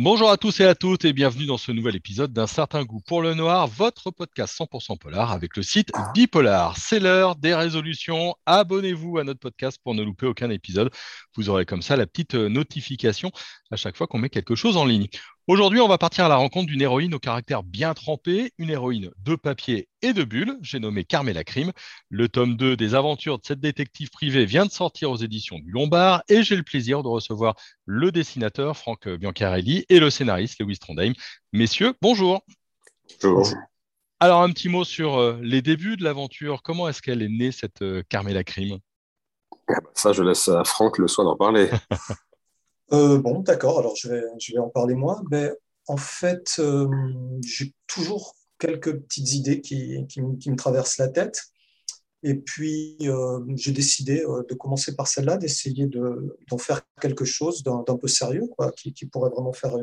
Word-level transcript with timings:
Bonjour 0.00 0.30
à 0.30 0.36
tous 0.36 0.60
et 0.60 0.64
à 0.64 0.76
toutes 0.76 1.04
et 1.04 1.12
bienvenue 1.12 1.46
dans 1.46 1.58
ce 1.58 1.72
nouvel 1.72 1.96
épisode 1.96 2.32
d'un 2.32 2.46
certain 2.46 2.84
goût 2.84 3.00
pour 3.04 3.20
le 3.20 3.34
noir, 3.34 3.66
votre 3.66 4.12
podcast 4.12 4.56
100% 4.56 4.96
polar 4.96 5.32
avec 5.32 5.56
le 5.56 5.64
site 5.64 5.90
Bipolar. 6.14 6.76
C'est 6.76 7.00
l'heure 7.00 7.34
des 7.34 7.52
résolutions. 7.52 8.36
Abonnez-vous 8.46 9.18
à 9.18 9.24
notre 9.24 9.40
podcast 9.40 9.80
pour 9.82 9.96
ne 9.96 10.04
louper 10.04 10.26
aucun 10.26 10.50
épisode. 10.50 10.92
Vous 11.34 11.48
aurez 11.48 11.66
comme 11.66 11.82
ça 11.82 11.96
la 11.96 12.06
petite 12.06 12.34
notification 12.34 13.32
à 13.72 13.76
chaque 13.76 13.96
fois 13.96 14.06
qu'on 14.06 14.18
met 14.18 14.30
quelque 14.30 14.54
chose 14.54 14.76
en 14.76 14.84
ligne. 14.84 15.08
Aujourd'hui, 15.48 15.80
on 15.80 15.88
va 15.88 15.96
partir 15.96 16.26
à 16.26 16.28
la 16.28 16.36
rencontre 16.36 16.66
d'une 16.66 16.82
héroïne 16.82 17.14
au 17.14 17.18
caractère 17.18 17.62
bien 17.62 17.94
trempé, 17.94 18.52
une 18.58 18.68
héroïne 18.68 19.10
de 19.24 19.34
papier 19.34 19.88
et 20.02 20.12
de 20.12 20.22
bulles, 20.22 20.58
j'ai 20.60 20.78
nommé 20.78 21.04
Carmela 21.04 21.42
Crime. 21.42 21.72
Le 22.10 22.28
tome 22.28 22.54
2 22.54 22.76
des 22.76 22.94
aventures 22.94 23.38
de 23.38 23.46
cette 23.46 23.58
détective 23.58 24.10
privée 24.10 24.44
vient 24.44 24.66
de 24.66 24.70
sortir 24.70 25.10
aux 25.10 25.16
éditions 25.16 25.58
du 25.58 25.70
Lombard 25.70 26.22
et 26.28 26.42
j'ai 26.42 26.54
le 26.54 26.64
plaisir 26.64 27.02
de 27.02 27.08
recevoir 27.08 27.54
le 27.86 28.12
dessinateur 28.12 28.76
Franck 28.76 29.08
Biancarelli 29.08 29.86
et 29.88 30.00
le 30.00 30.10
scénariste 30.10 30.60
Lewis 30.60 30.80
Trondheim. 30.80 31.14
Messieurs, 31.54 31.94
bonjour. 32.02 32.42
Bonjour. 33.22 33.54
Alors, 34.20 34.42
un 34.42 34.50
petit 34.50 34.68
mot 34.68 34.84
sur 34.84 35.16
euh, 35.16 35.38
les 35.40 35.62
débuts 35.62 35.96
de 35.96 36.04
l'aventure. 36.04 36.60
Comment 36.62 36.90
est-ce 36.90 37.00
qu'elle 37.00 37.22
est 37.22 37.30
née, 37.30 37.52
cette 37.52 37.80
euh, 37.80 38.02
Carmela 38.10 38.44
Crime? 38.44 38.80
Ah 39.66 39.80
bah, 39.82 39.90
Ça, 39.94 40.12
je 40.12 40.22
laisse 40.22 40.48
à 40.48 40.64
Franck 40.64 40.98
le 40.98 41.08
soin 41.08 41.24
d'en 41.24 41.36
parler. 41.36 41.70
Euh, 42.92 43.18
bon, 43.18 43.40
d'accord, 43.40 43.78
alors 43.78 43.96
je 43.96 44.08
vais, 44.08 44.22
je 44.38 44.52
vais 44.52 44.58
en 44.58 44.68
parler 44.68 44.94
moi. 44.94 45.22
Mais 45.30 45.50
en 45.86 45.96
fait, 45.96 46.56
euh, 46.58 46.88
j'ai 47.44 47.74
toujours 47.86 48.34
quelques 48.58 48.98
petites 49.00 49.34
idées 49.34 49.60
qui, 49.60 50.06
qui, 50.08 50.20
me 50.22 50.56
traversent 50.56 50.98
la 50.98 51.08
tête. 51.08 51.42
Et 52.24 52.34
puis, 52.34 52.96
euh, 53.02 53.40
j'ai 53.54 53.70
décidé 53.70 54.24
de 54.48 54.54
commencer 54.54 54.96
par 54.96 55.06
celle-là, 55.06 55.36
d'essayer 55.36 55.86
d'en 55.86 56.58
faire 56.58 56.82
quelque 57.00 57.24
chose 57.24 57.62
d'un 57.62 57.96
peu 57.96 58.08
sérieux, 58.08 58.48
quoi, 58.56 58.72
qui, 58.72 58.92
pourrait 59.06 59.30
vraiment 59.30 59.52
faire 59.52 59.76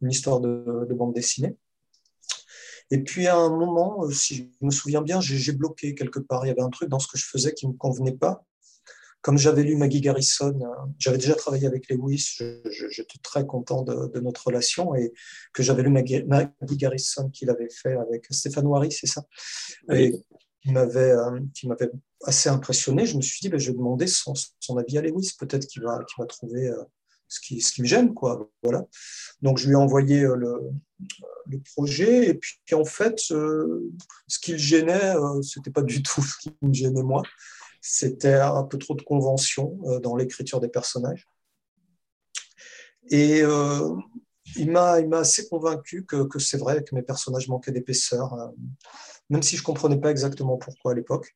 une 0.00 0.10
histoire 0.10 0.40
de, 0.40 0.94
bande 0.94 1.14
dessinée. 1.14 1.56
Et 2.92 2.98
puis, 3.02 3.26
à 3.26 3.36
un 3.36 3.48
moment, 3.48 4.08
si 4.10 4.36
je 4.60 4.66
me 4.66 4.70
souviens 4.70 5.02
bien, 5.02 5.20
j'ai 5.20 5.52
bloqué 5.52 5.94
quelque 5.94 6.20
part. 6.20 6.44
Il 6.44 6.48
y 6.48 6.52
avait 6.52 6.62
un 6.62 6.70
truc 6.70 6.88
dans 6.88 7.00
ce 7.00 7.08
que 7.08 7.18
je 7.18 7.24
faisais 7.24 7.52
qui 7.52 7.66
ne 7.66 7.72
me 7.72 7.76
convenait 7.76 8.16
pas 8.16 8.44
comme 9.22 9.38
j'avais 9.38 9.62
lu 9.62 9.76
Maggie 9.76 10.00
Garrison, 10.00 10.58
euh, 10.60 10.86
j'avais 10.98 11.16
déjà 11.16 11.34
travaillé 11.34 11.66
avec 11.66 11.88
Lewis, 11.88 12.38
j'étais 12.90 13.18
très 13.22 13.46
content 13.46 13.82
de, 13.82 14.20
notre 14.20 14.48
relation 14.48 14.94
et 14.96 15.12
que 15.54 15.62
j'avais 15.62 15.84
lu 15.84 15.90
Maggie, 15.90 16.24
Garrison 16.72 17.30
qu'il 17.30 17.48
avait 17.48 17.70
fait 17.70 17.94
avec 17.94 18.26
Stéphane 18.30 18.66
Wary, 18.66 18.90
c'est 18.90 19.06
ça 19.06 19.24
Et 19.92 20.12
qui 20.60 20.72
m'avait, 20.72 21.12
euh, 21.12 21.38
qui 21.54 21.68
m'avait 21.68 21.90
assez 22.24 22.48
impressionné. 22.48 23.06
Je 23.06 23.16
me 23.16 23.22
suis 23.22 23.40
dit, 23.40 23.48
ben, 23.48 23.58
je 23.58 23.70
vais 23.70 23.76
demander 23.76 24.08
son, 24.08 24.34
son 24.58 24.76
avis 24.76 24.98
à 24.98 25.02
Lewis, 25.02 25.32
peut-être 25.38 25.66
qu'il 25.66 25.82
va, 25.82 26.00
qu'il 26.04 26.20
va 26.20 26.26
trouver 26.26 26.68
euh, 26.68 26.82
ce 27.28 27.40
qui, 27.40 27.60
ce 27.60 27.72
qui 27.72 27.82
me 27.82 27.86
gêne. 27.86 28.14
Quoi. 28.14 28.50
Voilà. 28.64 28.84
Donc 29.40 29.58
je 29.58 29.66
lui 29.66 29.74
ai 29.74 29.76
envoyé 29.76 30.22
le, 30.22 30.70
le 31.46 31.60
projet 31.74 32.28
et 32.28 32.34
puis 32.34 32.58
en 32.74 32.84
fait, 32.84 33.18
ce 33.20 34.38
qui 34.40 34.52
le 34.52 34.58
gênait, 34.58 35.14
c'était 35.42 35.70
pas 35.70 35.82
du 35.82 36.02
tout 36.02 36.22
ce 36.22 36.36
qui 36.38 36.52
me 36.60 36.74
gênait 36.74 37.02
moi 37.02 37.22
c'était 37.82 38.34
un 38.34 38.62
peu 38.62 38.78
trop 38.78 38.94
de 38.94 39.02
convention 39.02 39.78
euh, 39.86 39.98
dans 39.98 40.16
l'écriture 40.16 40.60
des 40.60 40.68
personnages. 40.68 41.28
Et 43.10 43.42
euh, 43.42 43.96
il 44.56 44.70
m'a 44.70 44.94
assez 45.14 45.48
convaincu 45.48 46.06
que, 46.06 46.22
que 46.24 46.38
c'est 46.38 46.56
vrai 46.56 46.84
que 46.84 46.94
mes 46.94 47.02
personnages 47.02 47.48
manquaient 47.48 47.72
d'épaisseur, 47.72 48.32
euh, 48.34 48.48
même 49.28 49.42
si 49.42 49.56
je 49.56 49.62
ne 49.62 49.66
comprenais 49.66 49.98
pas 49.98 50.12
exactement 50.12 50.56
pourquoi 50.56 50.92
à 50.92 50.94
l'époque. 50.94 51.34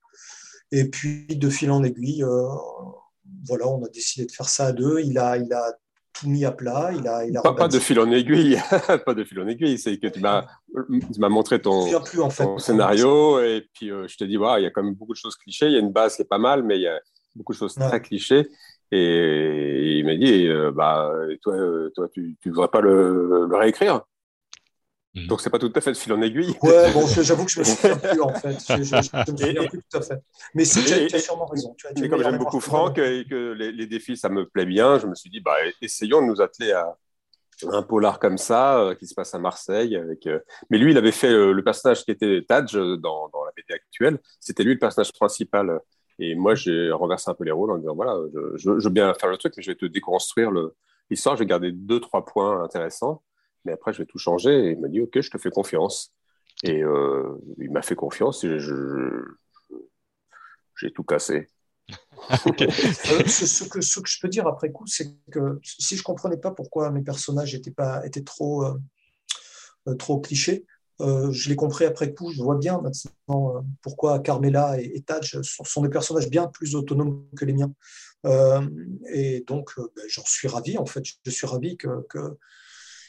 Et 0.70 0.88
puis, 0.88 1.26
de 1.26 1.50
fil 1.50 1.70
en 1.70 1.82
aiguille, 1.82 2.24
voilà, 3.44 3.68
on 3.68 3.84
a 3.84 3.88
décidé 3.88 4.26
de 4.26 4.32
faire 4.32 4.48
ça 4.48 4.66
à 4.66 4.72
deux. 4.72 5.00
Il 5.00 5.18
a, 5.18 5.36
il 5.36 5.52
a 5.52 5.72
tout 6.18 6.28
mis 6.28 6.44
à 6.44 6.52
plat. 6.52 6.90
Il 6.96 7.06
a, 7.06 7.24
il 7.24 7.36
a 7.36 7.42
pas, 7.42 7.68
de 7.68 7.78
fil 7.78 7.98
en 8.00 8.10
aiguille, 8.10 8.58
pas 9.06 9.14
de 9.14 9.24
fil 9.24 9.40
en 9.40 9.46
aiguille. 9.46 9.78
C'est 9.78 9.98
que 9.98 10.06
tu 10.06 10.20
m'as, 10.20 10.44
montré 11.28 11.60
ton, 11.60 11.86
plus, 12.02 12.20
en 12.20 12.30
fait, 12.30 12.46
scénario 12.58 13.40
et 13.40 13.68
puis 13.74 13.90
euh, 13.90 14.06
je 14.08 14.16
te 14.16 14.24
dis, 14.24 14.34
il 14.34 14.62
y 14.62 14.66
a 14.66 14.70
quand 14.70 14.82
même 14.82 14.94
beaucoup 14.94 15.12
de 15.12 15.18
choses 15.18 15.36
clichés. 15.36 15.66
Il 15.66 15.72
y 15.72 15.76
a 15.76 15.80
une 15.80 15.92
base 15.92 16.16
qui 16.16 16.22
est 16.22 16.26
pas 16.26 16.38
mal, 16.38 16.62
mais 16.62 16.76
il 16.76 16.82
y 16.82 16.88
a 16.88 16.98
beaucoup 17.34 17.52
de 17.52 17.58
choses 17.58 17.74
très 17.74 18.00
clichés. 18.00 18.48
Et, 18.92 19.98
il 19.98 20.04
m'a 20.04 20.14
dit, 20.14 20.46
euh, 20.46 20.70
bah, 20.70 21.10
toi, 21.42 21.54
euh, 21.54 21.90
toi, 21.94 22.08
tu 22.12 22.36
ne 22.44 22.50
voudrais 22.50 22.68
pas 22.68 22.80
le, 22.80 23.46
le 23.48 23.56
réécrire 23.56 24.02
Mhm. 25.16 25.28
Donc, 25.28 25.40
c'est 25.40 25.48
pas 25.48 25.58
tout 25.58 25.72
à 25.74 25.80
fait 25.80 25.92
de 25.92 25.96
fil 25.96 26.12
en 26.12 26.20
aiguille. 26.20 26.54
Ouais, 26.62 26.92
bon, 26.92 27.06
j'avoue 27.06 27.46
que 27.46 27.50
je 27.50 27.60
me 27.60 27.64
souviens 27.64 27.96
plus, 27.96 28.20
en 28.20 28.34
fait. 28.34 28.58
Je, 28.68 28.82
je, 28.82 28.84
je 28.84 29.32
me 29.32 29.36
souviens 29.36 29.66
plus 29.66 29.82
tout 29.90 29.96
à 29.96 30.02
fait. 30.02 30.20
Mais 30.54 30.64
tu 30.64 31.14
as, 31.14 31.18
sûrement 31.18 31.46
raison. 31.46 31.74
Tu 31.78 31.86
as, 31.86 32.08
comme 32.08 32.22
j'aime 32.22 32.36
beaucoup 32.36 32.60
Franck 32.60 32.98
et 32.98 33.24
que 33.28 33.52
les, 33.52 33.86
défis, 33.86 34.18
ça 34.18 34.28
me 34.28 34.46
plaît 34.46 34.66
bien, 34.66 34.98
je 34.98 35.06
me 35.06 35.14
suis 35.14 35.30
dit, 35.30 35.40
bah, 35.40 35.54
essayons 35.80 36.20
de 36.20 36.26
nous 36.26 36.42
atteler 36.42 36.72
à 36.72 36.94
un 37.66 37.82
polar 37.82 38.18
comme 38.18 38.36
ça, 38.36 38.78
euh, 38.78 38.94
qui 38.94 39.06
se 39.06 39.14
passe 39.14 39.34
à 39.34 39.38
Marseille. 39.38 39.96
Avec, 39.96 40.26
euh, 40.26 40.38
Mais 40.68 40.76
lui, 40.76 40.90
il 40.90 40.98
avait 40.98 41.12
fait 41.12 41.32
le 41.32 41.64
personnage 41.64 42.04
qui 42.04 42.10
était 42.10 42.44
Tadj 42.46 42.74
dans, 42.74 43.30
dans 43.30 43.44
la 43.44 43.52
BD 43.56 43.72
actuelle. 43.72 44.18
C'était 44.38 44.64
lui 44.64 44.74
le 44.74 44.78
personnage 44.78 45.12
principal. 45.14 45.80
Et 46.18 46.34
moi, 46.34 46.54
j'ai 46.54 46.90
renversé 46.90 47.30
un 47.30 47.34
peu 47.34 47.44
les 47.44 47.52
rôles 47.52 47.70
en 47.70 47.78
disant, 47.78 47.94
voilà, 47.94 48.18
je, 48.56 48.70
veux 48.70 48.90
bien 48.90 49.14
faire 49.14 49.30
le 49.30 49.38
truc, 49.38 49.54
mais 49.56 49.62
je 49.62 49.70
vais 49.70 49.76
te 49.76 49.86
déconstruire 49.86 50.50
l'histoire. 51.08 51.36
Je 51.36 51.40
vais 51.40 51.46
garder 51.46 51.72
deux, 51.72 52.00
trois 52.00 52.22
points 52.22 52.62
intéressants 52.62 53.22
mais 53.66 53.72
après, 53.72 53.92
je 53.92 53.98
vais 53.98 54.06
tout 54.06 54.18
changer. 54.18 54.68
Et 54.68 54.70
il 54.70 54.80
m'a 54.80 54.88
dit, 54.88 55.00
OK, 55.00 55.20
je 55.20 55.30
te 55.30 55.38
fais 55.38 55.50
confiance. 55.50 56.16
Et 56.62 56.82
euh, 56.82 57.36
il 57.58 57.70
m'a 57.70 57.82
fait 57.82 57.94
confiance 57.94 58.44
et 58.44 58.58
j'ai 60.76 60.92
tout 60.92 61.04
cassé. 61.04 61.48
Euh, 62.28 63.24
ce, 63.28 63.68
que, 63.68 63.80
ce, 63.80 64.00
que, 64.00 64.08
je 64.08 64.18
peux 64.20 64.28
dire 64.28 64.48
après 64.48 64.72
coup, 64.72 64.86
c'est 64.88 65.14
que 65.30 65.60
si 65.62 65.94
je 65.94 66.00
ne 66.00 66.04
comprenais 66.04 66.38
pas 66.38 66.50
pourquoi 66.50 66.90
mes 66.90 67.02
personnages 67.02 67.54
étaient, 67.54 67.70
pas, 67.70 68.04
étaient 68.04 68.24
trop, 68.24 68.64
euh, 68.64 69.94
trop 69.94 70.18
clichés, 70.18 70.66
je 70.98 71.48
l'ai 71.48 71.54
compris 71.54 71.84
après 71.84 72.12
coup. 72.12 72.32
Je 72.32 72.42
vois 72.42 72.56
bien 72.56 72.80
maintenant 72.80 73.64
pourquoi 73.80 74.18
Carmela 74.18 74.80
et, 74.80 74.90
et 74.96 75.02
Taj 75.02 75.40
sont, 75.42 75.82
des 75.82 75.88
personnages 75.88 76.28
bien 76.28 76.48
plus 76.48 76.74
autonomes 76.74 77.24
que 77.36 77.44
les 77.44 77.52
miens. 77.52 77.72
et 79.12 79.44
donc, 79.46 79.70
ben, 79.76 80.04
j'en 80.08 80.24
suis 80.24 80.48
ravi, 80.48 80.78
en 80.78 80.86
fait. 80.86 81.04
Je 81.24 81.30
suis 81.30 81.46
ravi 81.46 81.76
que, 81.76 82.04
que 82.08 82.36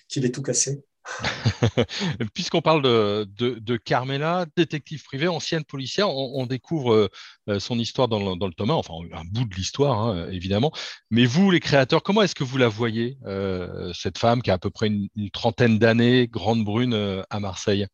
qu'il 0.08 0.26
ait 0.26 0.32
tout 0.32 0.42
cassé. 0.42 0.84
Puisqu'on 2.34 2.62
parle 2.62 2.82
de, 2.82 3.78
Carmela, 3.78 4.46
détective 4.56 5.04
privée, 5.04 5.28
ancienne 5.28 5.64
policière, 5.64 6.10
on, 6.10 6.46
découvre 6.46 7.10
euh, 7.50 7.60
son 7.60 7.80
histoire 7.80 8.08
dans 8.08 8.20
le, 8.20 8.38
dans 8.38 8.48
le, 8.48 8.54
tome 8.54 8.72
1, 8.72 8.74
enfin 8.74 8.94
un 9.14 9.24
bout 9.26 9.46
de 9.46 9.56
l'histoire 9.56 10.00
hein, 10.00 10.30
évidemment. 10.32 10.72
Mais 11.10 11.26
vous, 11.26 11.52
les 11.52 11.60
créateurs, 11.60 12.04
comment 12.04 12.22
est-ce 12.22 12.36
que 12.36 12.44
vous 12.44 12.58
la 12.58 12.68
voyez, 12.68 13.18
euh, 13.26 13.92
cette 13.94 14.18
femme 14.18 14.42
qui 14.42 14.52
a 14.52 14.56
à 14.56 14.58
peu 14.58 14.70
près 14.70 14.88
une, 14.88 15.30
trentaine 15.32 15.80
d'années, 15.80 16.28
grande 16.28 16.64
brune 16.64 16.94
euh, 16.94 17.24
à 17.30 17.40
Marseille? 17.40 17.88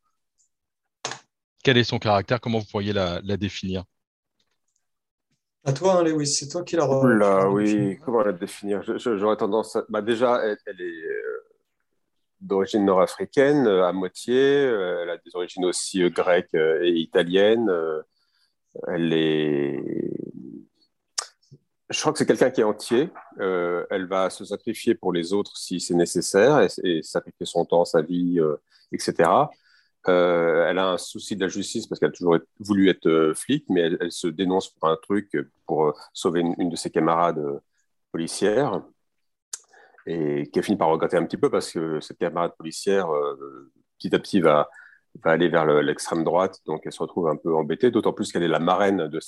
Quel 1.64 1.78
est 1.78 1.84
son 1.84 2.00
caractère? 2.00 2.42
Comment 2.42 2.60
vous 2.60 2.66
pourriez 2.70 2.94
la, 2.94 3.22
définir? 3.38 3.84
À 5.66 5.72
toi, 5.72 6.00
hein, 6.00 6.04
Lewis, 6.04 6.28
c'est 6.28 6.50
toi 6.50 6.64
qui 6.64 6.76
la 6.76 6.86
Là, 6.86 7.50
oui, 7.50 7.98
comment 8.04 8.22
la 8.22 8.34
définir? 8.34 8.82
J'aurais 8.98 9.38
tendance 9.38 9.78
à... 9.78 9.86
Bah, 9.88 10.02
déjà, 10.02 10.42
elle 10.44 10.82
est 10.82 11.04
d'origine 12.44 12.86
nord-africaine 12.86 13.68
euh, 13.68 13.88
à 13.88 13.94
moitié. 13.94 14.36
Euh, 14.36 15.04
elle 15.04 15.10
a 15.10 15.18
des 15.18 15.36
origines 15.36 15.66
aussi 15.66 16.04
euh, 16.04 16.10
grecques 16.10 16.54
et 16.54 16.92
italiennes. 16.92 17.72
Elle 18.88 19.14
est. 19.14 19.80
Je 21.90 22.00
crois 22.00 22.12
que 22.12 22.18
c'est 22.18 22.26
quelqu'un 22.26 22.50
qui 22.50 22.62
est 22.62 22.64
entier. 22.64 23.10
elle 23.40 24.08
va 24.08 24.30
se 24.30 24.46
sacrifier 24.46 24.96
pour 24.96 25.14
les 25.14 25.32
autres 25.32 25.56
si 25.58 25.80
c'est 25.80 25.94
nécessaire 25.94 26.68
et, 26.84 27.04
sacrifier 27.04 27.46
son 27.46 27.66
temps, 27.66 27.86
sa 27.86 28.02
vie, 28.02 28.40
etc. 28.92 29.30
elle 30.08 30.80
a 30.80 30.94
un 30.94 30.98
souci 30.98 31.36
de 31.36 31.42
la 31.42 31.50
justice 31.50 31.86
parce 31.86 32.00
qu'elle 32.00 32.10
a 32.10 32.14
toujours 32.14 32.40
voulu 32.60 32.90
être 32.90 33.34
flic, 33.36 33.66
mais 33.70 33.82
elle, 33.82 34.12
se 34.12 34.28
dénonce 34.28 34.70
pour 34.70 34.90
un 34.90 34.98
truc 34.98 35.38
pour 35.68 35.94
sauver 36.14 36.42
une 36.58 36.70
de 36.70 36.76
ses 36.76 36.90
camarades 36.90 37.62
policières 38.12 38.82
et 40.06 40.50
qui 40.52 40.60
a 40.60 40.62
fini 40.62 40.78
par 40.78 40.90
regretter 40.90 41.18
un 41.18 41.26
petit 41.26 41.38
peu 41.38 41.50
parce 41.50 41.72
que 41.72 42.00
cette 42.02 42.18
camarade 42.18 42.54
policière, 42.58 43.12
euh, 43.14 43.72
petit 43.98 44.14
à 44.14 44.20
petit, 44.20 44.42
va, 44.42 44.70
aller 45.24 45.48
vers 45.48 45.66
l'extrême 45.66 46.24
droite, 46.24 46.60
donc 46.66 46.82
elle 46.86 46.92
se 46.92 47.02
retrouve 47.02 47.28
un 47.28 47.36
peu 47.36 47.56
embêtée, 47.56 47.92
d'autant 47.92 48.14
plus 48.14 48.32
qu'elle 48.32 48.44
est 48.44 48.48
la 48.48 48.60
marraine 48.60 49.08
de, 49.08 49.20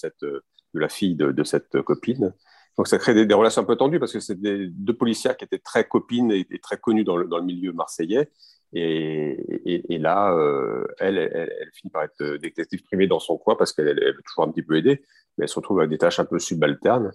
la 0.74 0.90
fille 0.90 1.16
de, 1.16 1.44
cette 1.44 1.82
copine. 1.82 2.34
Donc 2.78 2.88
ça 2.88 2.98
crée 2.98 3.26
des, 3.26 3.34
relations 3.34 3.62
un 3.62 3.66
peu 3.66 3.76
tendues 3.76 4.00
parce 4.00 4.12
que 4.12 4.20
c'est 4.20 4.36
deux 4.36 4.98
policières 4.98 5.38
qui 5.38 5.46
étaient 5.46 5.60
très 5.60 5.88
copines 5.88 6.32
et, 6.32 6.46
très 6.62 6.78
connues 6.78 7.04
dans 7.04 7.16
le, 7.16 7.42
milieu 7.42 7.72
marseillais. 7.72 8.30
Et, 8.74 9.98
là, 10.00 10.34
euh, 10.34 10.86
elle, 11.00 11.52
finit 11.74 11.92
par 11.92 12.04
être 12.04 12.38
détective 12.38 12.84
privée 12.84 13.08
dans 13.08 13.20
son 13.20 13.38
coin 13.38 13.56
parce 13.56 13.72
qu'elle 13.72 13.96
veut 13.96 14.24
toujours 14.26 14.44
un 14.44 14.52
petit 14.52 14.64
peu 14.64 14.76
aider, 14.76 15.04
mais 15.38 15.44
elle 15.44 15.50
se 15.50 15.56
retrouve 15.56 15.80
avec 15.80 15.92
des 15.92 15.98
tâches 16.00 16.20
un 16.20 16.26
peu 16.26 16.40
subalternes. 16.40 17.12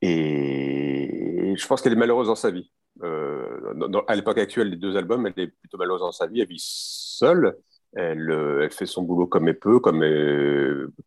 Et 0.00 1.39
je 1.56 1.66
pense 1.66 1.82
qu'elle 1.82 1.92
est 1.92 1.96
malheureuse 1.96 2.28
dans 2.28 2.34
sa 2.34 2.50
vie. 2.50 2.70
Euh, 3.02 4.02
à 4.08 4.14
l'époque 4.14 4.38
actuelle 4.38 4.68
les 4.68 4.76
deux 4.76 4.96
albums, 4.96 5.26
elle 5.26 5.44
est 5.44 5.46
plutôt 5.48 5.78
malheureuse 5.78 6.02
dans 6.02 6.12
sa 6.12 6.26
vie. 6.26 6.40
Elle 6.40 6.48
vit 6.48 6.62
seule. 6.62 7.56
Elle, 7.94 8.30
euh, 8.30 8.62
elle 8.62 8.70
fait 8.70 8.86
son 8.86 9.02
boulot 9.02 9.26
comme 9.26 9.48
elle 9.48 9.58
peut, 9.58 9.80
comme 9.80 10.04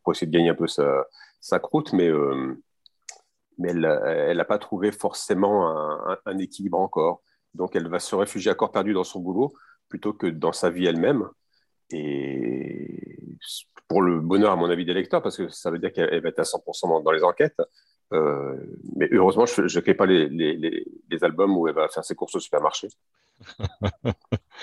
pour 0.04 0.13
essayer 0.13 0.28
de 0.28 0.31
gagner 0.31 0.50
un 0.50 0.56
peu 0.56 0.68
sa, 0.68 1.60
croûte, 1.60 1.94
euh, 1.94 2.56
mais 3.57 3.69
elle 3.69 4.38
n'a 4.38 4.45
pas 4.45 4.57
trouvé 4.57 4.92
forcément 4.92 5.69
un, 6.25 6.38
équilibre 6.40 6.80
encore. 6.80 7.22
Donc, 7.54 7.75
elle 7.75 7.88
va 7.88 8.00
se 8.00 8.16
réfugier 8.16 8.51
à 8.51 8.56
corps 8.56 8.72
perdu 8.72 8.94
dans 8.94 9.04
son 9.04 9.19
boulot 9.19 9.54
plutôt 9.88 10.13
que 10.13 10.28
dans 10.28 10.51
sa 10.51 10.69
vie 10.69 10.88
elle-même. 10.88 11.30
Et 11.92 13.28
pour 13.88 14.01
le 14.01 14.19
bonheur, 14.19 14.51
à 14.51 14.56
mon 14.56 14.69
avis, 14.69 14.86
des 14.86 14.94
lecteurs, 14.94 15.22
parce 15.22 15.38
que 15.38 15.50
ça 15.50 15.69
veut 15.69 15.80
dire 15.80 15.94
qu'elle 15.94 16.22
va 16.22 16.30
être 16.30 16.39
à 16.39 16.44
100% 16.44 17.04
dans, 17.04 17.12
les 17.12 17.24
enquêtes. 17.24 17.62
Euh, 18.13 18.56
mais 18.95 19.10
heureusement, 19.12 19.45
je 19.45 19.62
ne 19.62 19.81
crée 19.81 19.95
pas 19.95 20.06
les, 20.06 20.30
les, 20.30 21.24
albums 21.24 21.57
où 21.57 21.68
elle 21.68 21.75
va 21.75 21.88
faire 21.89 22.06
ses 22.06 22.15
courses 22.15 22.36
au 22.36 22.39
supermarché. 22.39 22.89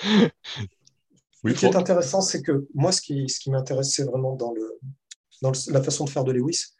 ce 0.03 1.53
qui 1.53 1.65
est 1.65 1.75
intéressant, 1.75 2.21
c'est 2.21 2.41
que 2.41 2.67
moi, 2.73 2.91
ce 2.91 3.01
qui, 3.01 3.27
ce 3.29 3.39
qui 3.39 3.49
vraiment 3.49 4.35
dans, 4.35 4.53
le, 4.53 4.79
dans 5.41 5.51
la 5.69 5.81
façon 5.81 6.05
de 6.05 6.09
faire 6.09 6.23
de 6.23 6.31
Lewis, 6.31 6.73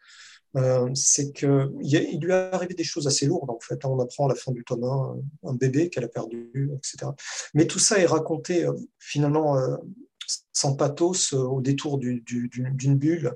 euh, 0.56 0.90
c'est 0.94 1.32
qu'il 1.32 1.72
il 1.80 2.20
lui 2.20 2.30
est 2.30 2.54
arrivé 2.54 2.74
des 2.74 2.84
choses 2.84 3.06
assez 3.06 3.26
lourdes, 3.26 3.50
en 3.50 3.58
fait. 3.60 3.84
On 3.84 3.98
apprend 4.00 4.26
à 4.26 4.28
la 4.28 4.34
fin 4.34 4.52
du 4.52 4.64
tome 4.64 4.84
1 4.84 5.48
un 5.50 5.54
bébé 5.54 5.88
qu'elle 5.88 6.04
a 6.04 6.08
perdu, 6.08 6.70
etc. 6.76 7.10
Mais 7.54 7.66
tout 7.66 7.78
ça 7.78 7.98
est 7.98 8.06
raconté 8.06 8.64
euh, 8.64 8.72
finalement 8.98 9.56
euh, 9.56 9.76
sans 10.52 10.76
pathos 10.76 11.32
au 11.32 11.60
détour 11.60 11.98
d'une 11.98 12.96
bulle. 12.96 13.34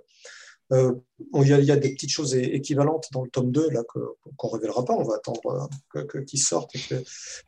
Euh, 0.73 0.95
il, 1.35 1.47
y 1.47 1.71
a, 1.71 1.77
des 1.77 1.93
petites 1.93 2.11
choses 2.11 2.35
équivalentes 2.35 3.07
dans 3.13 3.23
le 3.23 3.31
tome 3.31 3.53
2 3.53 3.71
là, 3.71 3.85
qu'on 3.85 4.49
ne 4.49 4.53
révélera 4.53 4.85
pas, 4.85 4.95
on 4.95 5.05
va 5.05 5.15
attendre 5.15 5.69
euh, 5.95 6.25
qu'ils 6.25 6.41
sortent. 6.41 6.73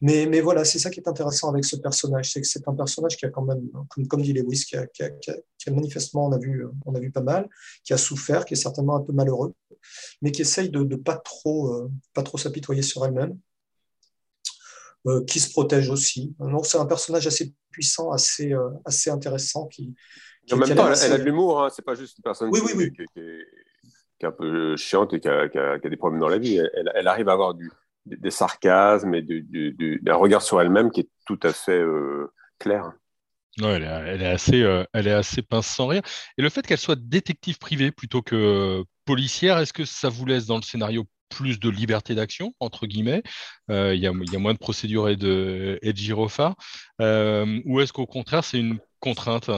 Mais, 0.00 0.26
mais, 0.26 0.40
voilà, 0.40 0.64
c'est 0.64 0.78
ça 0.78 0.88
qui 0.88 1.00
est 1.00 1.08
intéressant 1.08 1.50
avec 1.50 1.64
ce 1.64 1.76
personnage, 1.76 2.32
c'est 2.32 2.40
que 2.40 2.46
c'est 2.46 2.66
un 2.68 2.74
personnage 2.74 3.16
qui 3.16 3.26
a 3.26 3.30
quand 3.30 3.42
même, 3.42 3.68
comme, 3.88 4.06
comme 4.06 4.22
dit 4.22 4.32
Lewis, 4.32 4.64
qui 4.66 4.76
a, 4.76 4.86
manifestement, 5.70 6.26
on 6.26 6.32
a, 6.32 6.38
vu, 6.38 6.64
on 6.86 6.94
a 6.94 7.00
vu 7.00 7.10
pas 7.10 7.20
mal, 7.20 7.48
qui 7.82 7.92
a 7.92 7.98
souffert, 7.98 8.44
qui 8.44 8.54
est 8.54 8.58
certainement 8.58 8.96
un 8.96 9.00
peu 9.00 9.12
malheureux, 9.12 9.52
mais 10.22 10.30
qui 10.30 10.42
essaye 10.42 10.70
de 10.70 10.84
ne 10.84 10.96
pas 10.96 11.16
trop, 11.16 11.74
euh, 11.74 12.22
trop 12.22 12.38
s'apitoyer 12.38 12.82
sur 12.82 13.04
elle-même. 13.04 13.36
qui 15.26 15.40
se 15.40 15.50
protège 15.50 15.90
aussi. 15.90 16.34
Donc 16.38 16.66
c'est 16.66 16.78
un 16.78 16.86
personnage 16.86 17.26
assez 17.26 17.52
puissant, 17.70 18.12
assez, 18.12 18.52
assez 18.84 19.10
intéressant, 19.10 19.66
qui, 19.66 19.94
en 20.52 20.56
même 20.56 20.74
temps, 20.74 20.90
elle, 20.92 21.12
a 21.12 21.18
de 21.18 21.22
l'humour, 21.22 21.62
hein. 21.62 21.68
c'est 21.70 21.84
pas 21.84 21.94
juste 21.94 22.18
une 22.18 22.22
personne 22.22 22.50
qui, 22.50 24.24
est 24.24 24.26
un 24.26 24.32
peu 24.32 24.76
chiante 24.76 25.14
et 25.14 25.20
qui 25.20 25.28
a, 25.28 25.78
des 25.78 25.96
problèmes 25.96 26.20
dans 26.20 26.28
la 26.28 26.38
vie. 26.38 26.60
Elle, 26.94 27.08
arrive 27.08 27.28
à 27.28 27.32
avoir 27.32 27.54
des 28.06 28.30
sarcasmes 28.30 29.14
et 29.14 29.22
du, 29.22 30.02
un 30.06 30.14
regard 30.14 30.42
sur 30.42 30.60
elle-même 30.60 30.90
qui 30.90 31.00
est 31.00 31.08
tout 31.26 31.38
à 31.42 31.52
fait 31.52 31.78
euh, 31.78 32.32
clair. 32.58 32.92
elle, 33.60 33.82
est, 34.22 34.26
assez, 34.26 34.62
euh, 34.62 34.84
elle 34.92 35.06
est 35.06 35.12
assez 35.12 35.42
pince 35.42 35.66
sans 35.66 35.86
rire. 35.86 36.02
Et 36.36 36.42
le 36.42 36.48
fait 36.48 36.66
qu'elle 36.66 36.78
soit 36.78 36.98
détective 36.98 37.58
privée 37.58 37.90
plutôt 37.90 38.22
que 38.22 38.84
policière, 39.04 39.58
est-ce 39.58 39.72
que 39.72 39.84
ça 39.84 40.08
vous 40.08 40.26
laisse 40.26 40.46
dans 40.46 40.56
le 40.56 40.62
scénario 40.62 41.04
plus 41.28 41.60
de 41.60 41.68
liberté 41.68 42.14
d'action, 42.14 42.54
entre 42.60 42.86
guillemets? 42.86 43.22
Euh, 43.70 43.94
Il 43.94 44.00
y, 44.00 44.06
a 44.06 44.38
moins 44.38 44.54
de 44.54 44.58
procédures 44.58 45.08
et 45.08 45.16
de, 45.16 45.78
et 45.82 45.92
de 45.92 45.98
gyrophares 45.98 46.56
Ou 46.98 47.80
est-ce 47.80 47.92
qu'au 47.92 48.06
contraire, 48.06 48.44
c'est 48.44 48.58
une 48.58 48.78
contrainte? 49.00 49.50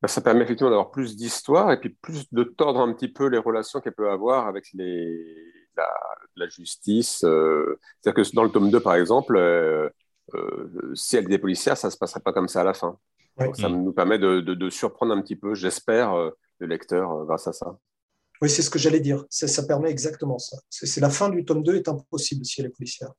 Bah, 0.00 0.08
ça 0.08 0.20
permet 0.20 0.44
effectivement 0.44 0.70
d'avoir 0.70 0.90
plus 0.90 1.16
d'histoire 1.16 1.72
et 1.72 1.80
puis 1.80 1.90
plus 1.90 2.32
de 2.32 2.44
tordre 2.44 2.80
un 2.80 2.92
petit 2.92 3.08
peu 3.08 3.26
les 3.26 3.38
relations 3.38 3.80
qu'elle 3.80 3.94
peut 3.94 4.10
avoir 4.10 4.46
avec 4.46 4.66
les, 4.74 5.52
la, 6.36 6.48
justice. 6.48 7.24
Euh. 7.24 7.78
C'est-à-dire 8.00 8.24
que 8.24 8.34
dans 8.34 8.44
le 8.44 8.50
tome 8.50 8.70
2, 8.70 8.80
par 8.80 8.94
exemple, 8.94 9.36
euh, 9.36 9.88
euh, 10.34 10.94
si 10.94 11.16
elle 11.16 11.24
était 11.24 11.38
policière, 11.38 11.76
ça 11.76 11.88
ne 11.88 11.92
se 11.92 11.98
passerait 11.98 12.20
pas 12.20 12.32
comme 12.32 12.48
ça 12.48 12.60
à 12.60 12.64
la 12.64 12.74
fin. 12.74 12.96
ça 13.54 13.68
nous 13.68 13.92
permet 13.92 14.18
de, 14.18 14.40
de, 14.40 14.70
surprendre 14.70 15.12
un 15.12 15.20
petit 15.20 15.36
peu, 15.36 15.54
j'espère, 15.54 16.14
le 16.58 16.66
lecteur 16.66 17.24
grâce 17.26 17.46
à 17.48 17.52
ça. 17.52 17.76
Oui, 18.40 18.48
c'est 18.48 18.62
ce 18.62 18.70
que 18.70 18.78
j'allais 18.78 19.00
dire. 19.00 19.24
Ça 19.30 19.62
permet 19.64 19.90
exactement 19.90 20.38
ça. 20.38 20.58
C'est 20.70 21.00
la 21.00 21.10
fin 21.10 21.28
du 21.28 21.44
tome 21.44 21.62
2 21.62 21.76
est 21.76 21.88
impossible 21.88 22.44
si 22.44 22.60
elle 22.60 22.68
est 22.68 22.76
policière. 22.76 23.10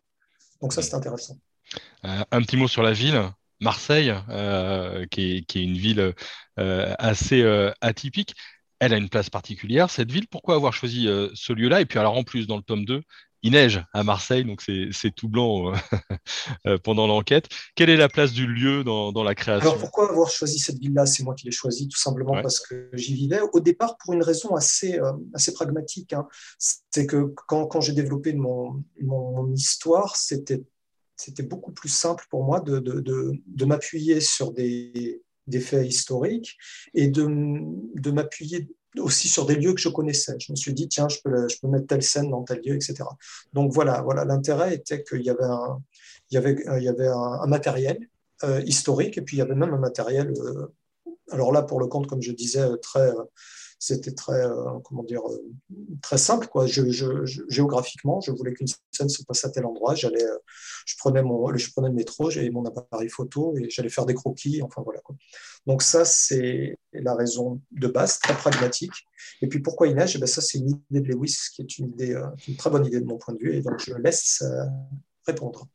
Donc 0.61 0.71
ça, 0.71 0.81
c'est 0.81 0.95
intéressant. 0.95 1.37
un 2.03 2.41
petit 2.41 2.57
mot 2.57 2.67
sur 2.67 2.83
la 2.83 2.93
ville. 2.93 3.31
Marseille, 3.59 4.13
euh, 4.29 5.05
qui, 5.07 5.45
est, 5.49 5.55
une 5.55 5.77
ville 5.77 6.13
euh, 6.59 6.93
assez 6.97 7.41
euh, 7.41 7.71
atypique. 7.81 8.35
Elle 8.79 8.93
a 8.93 8.97
une 8.97 9.09
place 9.09 9.29
particulière, 9.29 9.89
cette 9.89 10.11
ville. 10.11 10.27
Pourquoi 10.27 10.55
avoir 10.55 10.73
choisi 10.73 11.05
ce 11.33 11.51
lieu-là? 11.51 11.81
Et 11.81 11.85
puis 11.85 11.99
alors 11.99 12.17
en 12.17 12.23
plus, 12.23 12.47
dans 12.47 12.55
le 12.55 12.63
tome 12.63 12.85
2, 12.85 13.01
il 13.41 13.51
neige 13.51 13.83
à 13.93 14.03
Marseille, 14.03 14.45
donc 14.45 14.61
c'est 14.61 15.11
tout 15.13 15.27
blanc 15.27 15.73
pendant 16.85 17.05
l'enquête. 17.05 17.49
Quelle 17.75 17.89
est 17.89 17.97
la 17.97 18.07
place 18.07 18.31
du 18.31 18.47
lieu 18.47 18.85
dans, 18.85 19.11
la 19.21 19.35
création? 19.35 19.71
Alors 19.71 19.81
pourquoi 19.81 20.09
avoir 20.09 20.29
choisi 20.29 20.59
cette 20.59 20.79
ville-là? 20.79 21.05
C'est 21.05 21.23
moi 21.23 21.35
qui 21.35 21.45
l'ai 21.45 21.51
choisi, 21.51 21.89
tout 21.89 21.99
simplement 21.99 22.41
parce 22.41 22.61
que 22.61 22.89
j'y 22.93 23.15
vivais. 23.15 23.41
Au 23.51 23.59
départ, 23.59 23.97
pour 23.97 24.13
une 24.13 24.23
raison 24.23 24.55
assez, 24.55 24.97
assez 25.33 25.51
pragmatique. 25.53 26.13
Hein. 26.13 26.25
C'est 26.57 27.05
que 27.05 27.33
quand, 27.47 27.81
j'ai 27.81 27.91
développé 27.91 28.31
mon, 28.31 28.81
mon 29.01 29.53
histoire, 29.53 30.15
c'était 30.15 30.63
c'était 31.19 31.43
beaucoup 31.43 31.73
plus 31.73 31.89
simple 31.89 32.25
pour 32.29 32.43
moi 32.43 32.61
de, 32.61 32.79
de, 32.79 33.01
de, 33.45 33.65
m'appuyer 33.65 34.21
sur 34.21 34.53
des, 34.53 35.21
des, 35.47 35.59
faits 35.59 35.85
historiques 35.85 36.57
et 36.93 37.09
de, 37.09 38.11
m'appuyer 38.11 38.69
aussi 38.97 39.27
sur 39.27 39.45
des 39.45 39.55
lieux 39.55 39.73
que 39.73 39.81
je 39.81 39.89
connaissais. 39.89 40.35
Je 40.39 40.51
me 40.53 40.55
suis 40.55 40.73
dit, 40.73 40.87
tiens, 40.87 41.09
je 41.09 41.17
peux, 41.21 41.47
je 41.49 41.57
peux 41.59 41.67
mettre 41.67 41.87
telle 41.87 42.03
scène 42.03 42.29
dans 42.29 42.43
tel 42.43 42.61
lieu, 42.65 42.73
etc. 42.73 43.03
Donc 43.51 43.73
voilà, 43.73 44.01
voilà 44.01 44.23
l'intérêt 44.23 44.73
était 44.73 45.03
qu'il 45.03 45.21
y 45.21 45.29
avait 45.29 45.43
un, 45.43 45.83
il 46.31 46.35
y 46.35 46.37
avait, 46.37 46.55
il 46.77 46.83
y 46.83 46.87
avait 46.89 47.09
un, 47.09 47.47
matériel 47.47 47.99
euh, 48.45 48.61
historique 48.61 49.17
et 49.17 49.21
puis 49.21 49.35
il 49.35 49.39
y 49.39 49.43
avait 49.43 49.55
même 49.55 49.73
un 49.73 49.79
matériel, 49.79 50.31
euh, 50.37 50.73
alors 51.31 51.51
là, 51.51 51.63
pour 51.63 51.81
le 51.81 51.87
compte, 51.87 52.07
comme 52.07 52.21
je 52.21 52.31
disais, 52.31 52.65
très 52.81 53.11
c'était 53.79 54.11
très, 54.11 54.45
euh, 54.45 54.77
comment 54.83 55.03
dire, 55.03 55.21
euh, 55.25 55.41
très 56.01 56.17
simple. 56.17 56.47
Quoi. 56.47 56.65
Géographiquement, 56.67 58.19
je 58.19 58.31
voulais 58.31 58.53
qu'une 58.53 58.67
scène 58.91 59.07
se 59.07 59.23
passe 59.23 59.45
à 59.45 59.49
tel 59.49 59.65
endroit. 59.65 59.95
J'allais, 59.95 60.23
euh, 60.23 60.37
je, 60.85 60.95
prenais 60.97 61.23
mon, 61.23 61.55
je 61.55 61.71
prenais 61.71 61.87
le 61.87 61.93
métro, 61.93 62.29
j'avais 62.29 62.49
mon 62.49 62.65
appareil 62.65 63.07
photo 63.07 63.55
et 63.57 63.69
j'allais 63.69 63.89
faire 63.89 64.05
des 64.05 64.13
croquis. 64.13 64.61
Enfin, 64.61 64.81
voilà, 64.83 64.99
quoi. 64.99 65.15
Donc 65.65 65.81
ça, 65.81 66.03
c'est 66.03 66.77
la 66.91 67.15
raison 67.15 67.61
de 67.71 67.87
base, 67.87 68.19
très 68.19 68.33
pragmatique. 68.33 68.91
Et 69.41 69.47
puis 69.47 69.59
pourquoi 69.59 69.87
il 69.87 69.95
neige? 69.95 70.13
Eh 70.17 70.19
ben, 70.19 70.27
Ça, 70.27 70.41
c'est 70.41 70.57
une 70.57 70.81
idée 70.91 70.99
de 70.99 71.13
Lewis, 71.13 71.37
qui 71.55 71.61
est 71.61 71.77
une, 71.77 71.87
idée, 71.87 72.21
une 72.49 72.57
très 72.57 72.69
bonne 72.69 72.85
idée 72.85 72.99
de 72.99 73.05
mon 73.05 73.17
point 73.17 73.33
de 73.33 73.39
vue. 73.39 73.55
Et 73.55 73.61
donc, 73.61 73.79
je 73.79 73.93
laisse 73.93 74.43
répondre. 75.25 75.67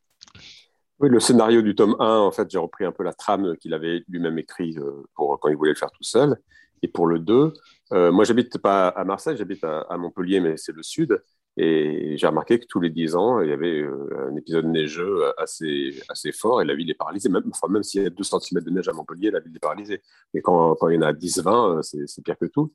Oui, 0.99 1.09
le 1.09 1.19
scénario 1.19 1.63
du 1.63 1.73
tome 1.73 1.95
1, 1.99 2.17
en 2.19 2.31
fait, 2.31 2.49
j'ai 2.51 2.59
repris 2.59 2.85
un 2.85 2.91
peu 2.91 3.03
la 3.03 3.13
trame 3.13 3.57
qu'il 3.57 3.73
avait 3.73 4.03
lui-même 4.07 4.37
écrit 4.37 4.75
pour 5.15 5.39
quand 5.39 5.49
il 5.49 5.57
voulait 5.57 5.71
le 5.71 5.77
faire 5.77 5.91
tout 5.91 6.03
seul. 6.03 6.37
Et 6.83 6.87
pour 6.87 7.07
le 7.07 7.19
2, 7.19 7.53
euh, 7.93 8.11
moi, 8.11 8.23
j'habite 8.23 8.57
pas 8.57 8.87
à 8.89 9.03
Marseille, 9.03 9.37
j'habite 9.37 9.63
à, 9.63 9.97
Montpellier, 9.97 10.39
mais 10.39 10.57
c'est 10.57 10.71
le 10.71 10.83
sud. 10.83 11.21
Et 11.57 12.17
j'ai 12.17 12.27
remarqué 12.27 12.59
que 12.59 12.65
tous 12.65 12.81
les 12.81 12.89
10 12.89 13.15
ans, 13.15 13.39
il 13.39 13.49
y 13.49 13.53
avait 13.53 13.79
euh, 13.81 14.29
un 14.29 14.35
épisode 14.35 14.65
neigeux 14.65 15.31
assez, 15.37 16.01
assez 16.09 16.31
fort 16.33 16.61
et 16.61 16.65
la 16.65 16.75
ville 16.75 16.89
est 16.89 16.95
paralysée. 16.95 17.29
Même, 17.29 17.43
enfin, 17.51 17.71
même 17.71 17.83
s'il 17.83 18.03
y 18.03 18.05
a 18.05 18.09
2 18.09 18.23
cm 18.23 18.61
de 18.61 18.69
neige 18.71 18.89
à 18.89 18.93
Montpellier, 18.93 19.31
la 19.31 19.39
ville 19.39 19.55
est 19.55 19.59
paralysée. 19.59 20.01
Mais 20.33 20.41
quand, 20.41 20.75
quand 20.75 20.89
il 20.89 20.95
y 20.95 20.97
en 20.97 21.03
a 21.03 21.13
10-20, 21.13 21.77
euh, 21.77 21.81
c'est 21.81 22.23
pire 22.23 22.37
que 22.37 22.45
tout. 22.45 22.73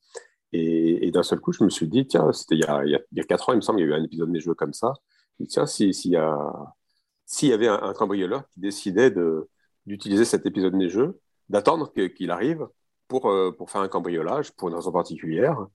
Et, 0.52 1.10
d'un 1.12 1.22
seul 1.22 1.40
coup, 1.40 1.52
je 1.52 1.64
me 1.64 1.70
suis 1.70 1.88
dit, 1.88 2.06
tiens, 2.06 2.32
c'était 2.32 2.56
il, 2.56 2.64
il, 2.86 3.18
y 3.18 3.20
a 3.20 3.24
4 3.24 3.50
ans, 3.50 3.52
il 3.52 3.56
me 3.56 3.60
semble, 3.60 3.80
il 3.80 3.82
y 3.82 3.86
a 3.86 3.96
eu 3.96 4.00
un 4.00 4.04
épisode 4.04 4.30
neigeux 4.30 4.54
comme 4.54 4.72
ça. 4.72 4.94
Et 5.40 5.46
tiens, 5.46 5.66
s'il 5.66 5.94
si 5.94 6.10
y, 6.10 6.18
si 7.26 7.48
y 7.48 7.52
avait 7.52 7.68
un, 7.68 7.80
un 7.82 7.92
cambrioleur 7.94 8.48
qui 8.48 8.60
décidait 8.60 9.12
d'utiliser 9.86 10.24
cet 10.24 10.46
épisode 10.46 10.74
neigeux, 10.74 11.20
d'attendre 11.48 11.92
qu'il 11.92 12.30
arrive 12.30 12.66
pour, 13.10 13.28
euh, 13.28 13.50
pour 13.50 13.70
faire 13.70 13.82
un 13.82 13.88
cambriolage, 13.88 14.52
pour 14.52 14.68
une 14.68 14.74
raison 14.76 14.92
particulière, 14.92 15.66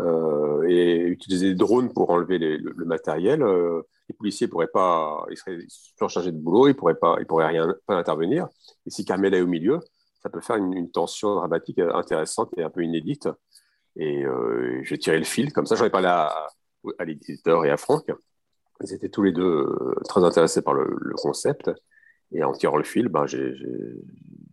euh, 0.00 0.62
et 0.68 1.00
utiliser 1.00 1.48
des 1.48 1.54
drones 1.54 1.92
pour 1.92 2.08
enlever 2.10 2.38
le, 2.38 2.84
matériel. 2.86 3.42
Euh, 3.42 3.82
les 4.08 4.14
policiers 4.14 4.48
pourraient 4.48 4.68
pas, 4.68 5.26
ils 5.30 5.36
seraient 5.36 5.58
surchargés 5.68 6.32
de 6.32 6.38
boulot, 6.38 6.68
ils 6.68 6.74
pourraient 6.74 6.94
pas, 6.94 7.16
ils 7.20 7.26
pourraient 7.26 7.48
rien 7.48 7.74
pas 7.86 7.96
intervenir. 7.96 8.48
Et 8.86 8.90
si 8.90 9.04
Carmel 9.04 9.34
est 9.34 9.40
au 9.40 9.46
milieu, 9.46 9.80
ça 10.22 10.30
peut 10.30 10.40
faire 10.40 10.56
une, 10.56 10.90
tension 10.90 11.34
dramatique 11.34 11.80
intéressante 11.80 12.50
et 12.56 12.62
un 12.62 12.70
peu 12.70 12.82
inédite. 12.82 13.28
Et 13.96 14.24
j'ai 14.82 14.98
tiré 14.98 15.18
le 15.18 15.24
fil, 15.24 15.52
comme 15.52 15.66
ça 15.66 15.76
j'en 15.76 15.84
ai 15.84 15.90
parlé 15.90 16.08
à, 16.08 16.48
l'éditeur 17.04 17.64
et 17.64 17.70
à 17.70 17.76
Franck. 17.76 18.10
Ils 18.82 18.92
étaient 18.92 19.08
tous 19.08 19.22
les 19.22 19.32
deux 19.32 19.66
très 20.08 20.22
intéressés 20.24 20.62
par 20.62 20.74
le, 20.74 20.96
le 21.00 21.14
concept. 21.14 21.70
Et 22.32 22.42
en 22.42 22.52
tirant 22.52 22.76
le 22.76 22.84
fil, 22.84 23.08
ben, 23.08 23.26
j'ai 23.26 23.54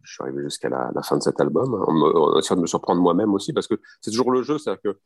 je 0.03 0.13
suis 0.13 0.23
arrivé 0.23 0.43
jusqu'à 0.43 0.69
la, 0.69 0.91
fin 1.03 1.17
de 1.17 1.23
cet 1.23 1.39
album, 1.39 1.73
en, 1.73 2.37
essayant 2.39 2.55
de 2.55 2.61
me 2.61 2.67
surprendre 2.67 3.01
moi-même 3.01 3.33
aussi, 3.33 3.53
parce 3.53 3.67
que 3.67 3.75
c'est 4.01 4.11
toujours 4.11 4.31
le 4.31 4.43
jeu. 4.43 4.57
C'est-à-dire 4.57 4.81
que 4.81 4.99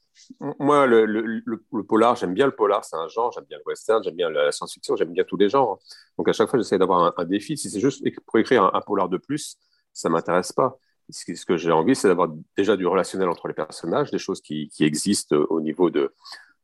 moi, 0.60 0.86
le, 0.88 1.84
polar, 1.84 2.16
j'aime 2.16 2.34
bien 2.34 2.46
le 2.46 2.56
polar, 2.56 2.86
c'est 2.86 2.96
un 2.96 3.08
genre, 3.08 3.32
j'aime 3.32 3.46
bien 3.46 3.58
le 3.58 3.64
western, 3.66 4.04
j'aime 4.04 4.16
bien 4.16 4.30
la 4.30 4.52
science-fiction, 4.52 4.96
j'aime 4.96 5.12
bien 5.12 5.24
tous 5.24 5.38
les 5.38 5.50
genres. 5.50 5.80
Donc 6.18 6.30
à 6.30 6.34
chaque 6.34 6.50
fois, 6.50 6.60
j'essaie 6.60 6.78
d'avoir 6.78 7.14
un, 7.18 7.26
défi. 7.26 7.58
Si 7.58 7.70
c'est 7.70 7.80
juste 7.80 8.04
pour 8.26 8.40
écrire 8.40 8.72
un, 8.74 8.82
polar 8.82 9.10
de 9.10 9.18
plus, 9.18 9.58
ça 9.94 10.10
m'intéresse 10.10 10.52
pas. 10.52 10.78
Ce 11.10 11.46
que 11.46 11.58
j'ai 11.58 11.72
envie, 11.72 11.96
c'est 11.96 12.08
d'avoir 12.08 12.30
déjà 12.58 12.76
du 12.76 12.88
relationnel 12.88 13.30
entre 13.30 13.48
les 13.48 13.54
personnages, 13.54 14.12
des 14.12 14.18
choses 14.18 14.42
qui, 14.42 14.70
existent 14.80 15.36
au 15.50 15.62
niveau 15.62 15.90
de, 15.90 16.14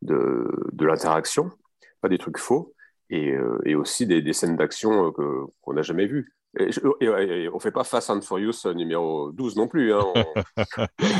de, 0.01 0.85
l'interaction, 0.85 1.51
pas 2.01 2.09
des 2.09 2.17
trucs 2.17 2.38
faux, 2.38 2.73
et, 3.09 3.31
euh, 3.31 3.77
aussi 3.77 4.07
des, 4.07 4.21
des 4.21 4.33
scènes 4.33 4.55
d'action 4.55 5.11
qu'on 5.11 5.73
n'a 5.73 5.81
jamais 5.81 6.07
vues. 6.07 6.33
On 6.60 6.63
ne 6.63 7.60
fait 7.60 7.72
pas 7.72 7.84
Fast 7.84 8.10
and 8.10 8.22
Furious 8.22 8.65
euh, 8.65 8.74
numéro 8.74 9.31
12 9.31 9.55
non 9.55 9.67
plus. 9.67 9.93
Hein. 9.93 10.05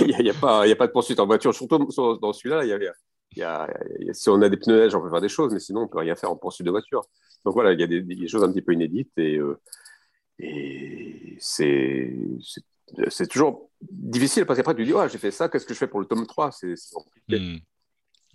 Il 0.02 0.18
n'y 0.24 0.30
a, 0.30 0.34
pas, 0.34 0.66
de 0.66 0.92
poursuite 0.92 1.20
en 1.20 1.26
voiture. 1.26 1.54
Surtout 1.54 1.78
dans 2.22 2.34
celui-là, 2.34 2.64
si 4.14 4.30
on 4.30 4.42
a 4.42 4.50
des 4.50 4.58
pneus 4.58 4.78
neige, 4.78 4.96
on 4.96 5.02
peut 5.02 5.10
faire 5.10 5.22
des 5.22 5.30
choses, 5.30 5.54
mais 5.54 5.60
sinon, 5.60 5.84
on 5.84 5.88
peut 5.88 6.00
rien 6.00 6.16
faire 6.16 6.32
en 6.32 6.36
poursuite 6.36 6.66
de 6.66 6.72
voiture. 6.72 7.04
Donc 7.46 7.54
voilà, 7.54 7.72
il 7.72 7.80
y 7.80 7.84
a 7.84 7.88
des, 7.88 8.28
choses 8.28 8.44
un 8.44 8.52
petit 8.52 8.62
peu 8.62 8.74
inédites 8.74 9.18
et, 9.18 9.38
euh, 9.38 9.58
c'est 11.40 13.28
toujours 13.30 13.70
difficile 13.90 14.46
parce 14.46 14.58
qu'après, 14.58 14.76
tu 14.76 14.84
dis, 14.84 14.94
oh, 14.94 15.08
j'ai 15.08 15.18
fait 15.18 15.32
ça, 15.32 15.48
qu'est-ce 15.48 15.66
que 15.66 15.74
je 15.74 15.80
fais 15.80 15.88
pour 15.88 16.02
le 16.02 16.08
tome 16.08 16.28
3 16.28 16.52
C'est 16.52 16.76
compliqué. 16.94 17.62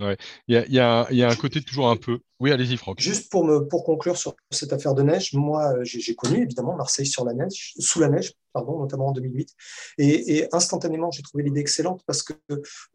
Il 0.00 0.16
y 0.48 0.56
a, 0.56 0.66
y, 1.10 1.22
a, 1.22 1.28
un 1.28 1.36
côté 1.36 1.62
toujours 1.62 1.88
un 1.88 1.96
peu. 1.96 2.18
Oui, 2.38 2.52
allez-y, 2.52 2.76
Franck. 2.76 3.00
Juste 3.00 3.30
pour, 3.30 3.44
me, 3.44 3.66
pour 3.66 3.84
conclure 3.84 4.16
sur 4.16 4.34
cette 4.50 4.72
affaire 4.72 4.94
de 4.94 5.02
neige, 5.02 5.32
moi, 5.32 5.74
j'ai 5.82 6.14
connu 6.14 6.42
évidemment 6.42 6.76
Marseille 6.76 7.06
sur 7.06 7.24
la 7.24 7.32
neige, 7.32 7.72
sous 7.78 8.00
la 8.00 8.08
neige, 8.08 8.32
pardon, 8.52 8.78
notamment 8.78 9.08
en 9.08 9.12
2008. 9.12 9.54
Et, 9.98 10.48
instantanément, 10.52 11.10
j'ai 11.10 11.22
trouvé 11.22 11.44
l'idée 11.44 11.60
excellente 11.60 12.02
parce 12.06 12.22
que 12.22 12.34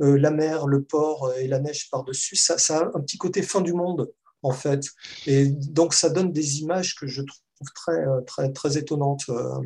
euh, 0.02 0.18
la 0.18 0.32
mer, 0.32 0.68
le 0.68 0.84
port 0.84 1.34
et 1.40 1.48
la 1.48 1.60
neige 1.60 1.90
par-dessus, 1.90 2.36
ça, 2.36 2.56
a 2.70 2.84
un 2.94 3.02
petit 3.02 3.18
côté 3.18 3.42
fin 3.42 3.62
du 3.62 3.74
monde, 3.74 4.12
en 4.44 4.52
fait. 4.52 4.86
Et 5.26 5.48
donc, 5.48 5.94
ça 5.94 6.10
donne 6.10 6.32
des 6.32 6.60
images 6.60 6.96
que 6.96 7.08
je 7.08 7.22
trouve 7.22 7.72
très, 7.74 8.06
euh, 8.06 8.22
très, 8.22 8.52
très 8.52 8.78
étonnantes. 8.78 9.26
Euh, 9.30 9.60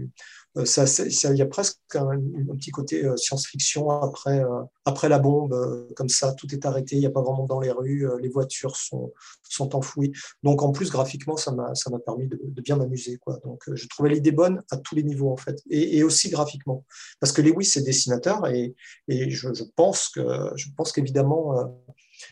euh, 0.58 0.66
ça, 0.66 0.86
il 1.32 1.38
y 1.38 1.42
a 1.42 1.46
presque 1.46 1.78
un, 1.96 2.18
petit 2.56 2.72
côté 2.72 3.04
euh, 3.04 3.18
science-fiction 3.18 3.90
après, 3.90 4.40
euh, 4.40 4.64
après 4.86 5.10
la 5.10 5.20
bombe, 5.20 5.54
comme 5.96 6.08
ça, 6.08 6.34
tout 6.34 6.54
est 6.54 6.66
arrêté, 6.66 6.96
il 6.96 7.00
n'y 7.00 7.06
a 7.06 7.12
pas 7.12 7.22
vraiment 7.22 7.46
dans 7.46 7.60
les 7.60 7.72
rues, 7.72 8.08
les 8.22 8.30
voitures 8.30 8.76
sont, 8.78 9.14
sont 9.44 9.76
enfouies. 9.76 10.14
Donc 10.44 10.62
en 10.62 10.72
plus, 10.72 10.90
graphiquement, 10.92 11.36
ça 11.38 11.52
m'a 11.52 12.00
permis 12.06 12.28
de, 12.28 12.62
bien 12.62 12.78
m'amuser. 12.78 13.20
Donc 13.44 13.64
je 13.72 13.88
trouvais 13.88 14.10
l'idée 14.10 14.32
bonne 14.32 14.64
à 14.72 14.78
tous 14.78 14.96
les 14.96 15.04
niveaux, 15.04 15.32
en 15.32 15.38
fait, 15.38 15.62
et, 15.70 16.04
aussi 16.04 16.30
graphiquement. 16.30 16.86
Parce 17.20 17.34
que 17.34 17.42
Lewis 17.42 17.74
est 17.76 17.84
dessinateur, 17.84 18.48
et, 18.48 18.76
et 19.08 19.30
je, 19.30 19.54
je, 19.54 19.64
pense 19.76 20.92
qu'évidemment, 20.92 21.84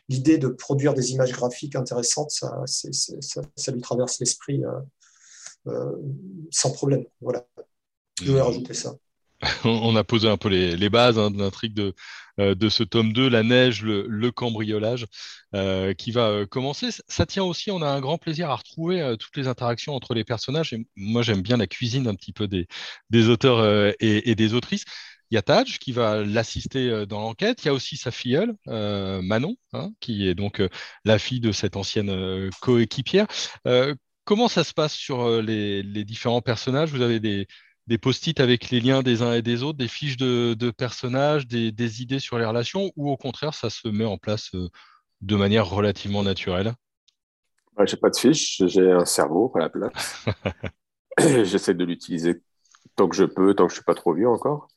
l'idée 0.08 0.38
de 0.38 0.48
produire 0.48 0.94
des 0.94 1.12
images 1.12 1.32
graphiques 1.34 1.76
intéressantes, 1.76 2.32
ça, 2.32 2.62
ça, 2.66 3.42
ça 3.56 3.72
lui 3.72 3.82
traverse 3.82 4.20
l'esprit 4.20 4.62
sans 6.52 6.72
problème. 6.72 7.06
Voilà. 7.22 7.46
Je 8.22 8.30
voulais 8.30 8.42
rajouter 8.42 8.74
ça. 8.74 8.94
On 9.66 9.96
a 9.96 10.04
posé 10.04 10.30
un 10.30 10.38
peu 10.38 10.50
les, 10.50 10.90
bases 10.90 11.20
hein, 11.20 11.32
de 11.32 11.38
l'intrigue 11.38 11.74
de, 11.74 11.94
euh, 12.40 12.56
de 12.56 12.70
ce 12.70 12.84
tome 12.84 13.14
2, 13.14 13.30
la 13.30 13.44
neige, 13.44 13.84
le, 13.84 14.32
cambriolage, 14.32 15.06
euh, 15.56 15.94
qui 15.94 16.12
va 16.12 16.30
euh, 16.30 16.46
commencer. 16.46 16.90
Ça 17.08 17.26
tient 17.26 17.44
aussi, 17.44 17.72
on 17.72 17.82
a 17.82 17.88
un 17.88 18.02
grand 18.02 18.18
plaisir 18.18 18.50
à 18.50 18.56
retrouver 18.56 19.16
toutes 19.20 19.38
les 19.38 19.48
interactions 19.48 19.94
entre 19.96 20.14
les 20.14 20.24
personnages. 20.24 20.74
Et 20.74 20.86
moi, 20.96 21.22
j'aime 21.22 21.42
bien 21.42 21.58
la 21.58 21.68
cuisine 21.68 22.08
un 22.08 22.16
petit 22.16 22.34
peu 22.34 22.48
des, 22.48 22.68
des 23.10 23.30
auteurs 23.30 23.94
et, 24.00 24.36
des 24.36 24.54
autrices. 24.54 24.86
Il 25.32 25.36
y 25.36 25.38
a 25.38 25.42
Taj 25.42 25.80
qui 25.80 25.92
va 25.92 26.24
l'assister 26.24 27.06
dans 27.08 27.20
l'enquête. 27.20 27.64
Il 27.64 27.68
y 27.68 27.70
a 27.70 27.74
aussi 27.74 27.98
sa 27.98 28.12
filleule, 28.12 28.54
Manon, 28.68 29.56
hein, 29.74 29.92
qui 30.00 30.28
est 30.28 30.36
donc 30.36 30.62
la 31.06 31.20
fille 31.20 31.40
de 31.40 31.52
cette 31.52 31.76
ancienne 31.76 32.50
coéquipière. 32.62 33.28
comment 34.26 34.48
ça 34.48 34.64
se 34.64 34.74
passe 34.74 34.94
sur 34.94 35.42
les, 35.42 35.84
les 35.84 36.06
différents 36.06 36.42
personnages? 36.42 36.92
Vous 36.92 37.02
avez 37.02 37.20
des 37.20 37.48
des 37.88 37.98
post-it 37.98 38.40
avec 38.40 38.70
les 38.70 38.80
liens 38.80 39.02
des 39.02 39.22
uns 39.22 39.34
et 39.34 39.42
des 39.42 39.64
autres, 39.64 39.78
des 39.78 39.88
fiches 39.88 40.18
de, 40.18 40.72
personnages, 40.72 41.48
des, 41.48 42.02
idées 42.02 42.20
sur 42.20 42.38
les 42.38 42.46
relations, 42.46 42.92
ou 42.96 43.10
au 43.10 43.18
contraire, 43.18 43.54
ça 43.54 43.70
se 43.70 43.88
met 43.88 44.06
en 44.06 44.18
place 44.18 44.50
euh, 44.56 44.70
de 45.22 45.36
manière 45.36 45.68
relativement 45.68 46.24
naturelle? 46.24 46.74
Je 47.78 47.86
J'ai 47.86 47.98
pas 47.98 48.10
de 48.10 48.16
fiches, 48.16 48.62
j'ai 48.66 48.92
un 48.92 49.06
cerveau 49.06 49.52
à 49.56 49.60
la 49.60 49.70
place. 49.70 50.26
J'essaie 51.20 51.74
de 51.74 51.86
l'utiliser 51.86 52.42
tant 52.96 53.08
que 53.08 53.16
je 53.16 53.26
peux, 53.26 53.54
tant 53.54 53.66
que 53.66 53.72
je 53.72 53.76
suis 53.76 53.84
pas 53.84 53.96
trop 53.96 54.14
vieux 54.14 54.30
encore. 54.30 54.68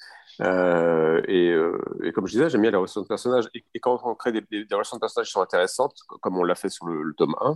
Euh, 0.43 1.23
euh, 1.29 1.79
et, 2.03 2.13
comme 2.13 2.27
je 2.27 2.33
disais, 2.33 2.51
j'aime 2.51 2.63
bien 2.63 2.71
les 2.71 2.77
relations 2.77 3.01
de 3.01 3.07
personnages. 3.07 3.49
Et, 3.55 3.81
quand 3.81 4.01
on 4.05 4.15
crée 4.15 4.33
des, 4.33 4.67
relations 4.71 4.97
de 4.97 5.01
personnages 5.01 5.29
qui 5.29 5.33
sont 5.33 5.41
intéressantes, 5.41 5.97
comme 6.21 6.37
on 6.37 6.45
l'a 6.45 6.55
fait 6.55 6.69
sur 6.69 6.87
le, 6.87 7.15
tome 7.15 7.35
1, 7.41 7.55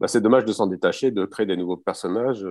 bah, 0.00 0.08
c'est 0.08 0.20
dommage 0.20 0.44
de 0.44 0.52
s'en 0.52 0.66
détacher, 0.66 1.10
de 1.10 1.24
créer 1.26 1.46
des 1.46 1.56
nouveaux 1.56 1.76
personnages 1.76 2.44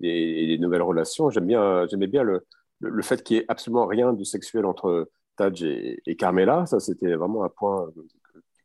et, 0.00 0.46
des 0.46 0.58
nouvelles 0.58 0.82
relations. 0.82 1.30
J'aime 1.30 1.46
bien, 1.46 1.86
j'aimais 1.88 2.06
bien 2.06 2.22
le, 2.22 2.46
le, 2.80 3.02
fait 3.02 3.22
qu'il 3.22 3.36
n'y 3.36 3.42
ait 3.42 3.46
absolument 3.48 3.86
rien 3.86 4.12
de 4.12 4.24
sexuel 4.24 4.66
entre 4.66 5.10
Taj 5.36 5.62
et, 5.62 6.16
Carmela. 6.16 6.66
Ça, 6.66 6.80
c'était 6.80 7.14
vraiment 7.14 7.44
un 7.44 7.48
point 7.48 7.88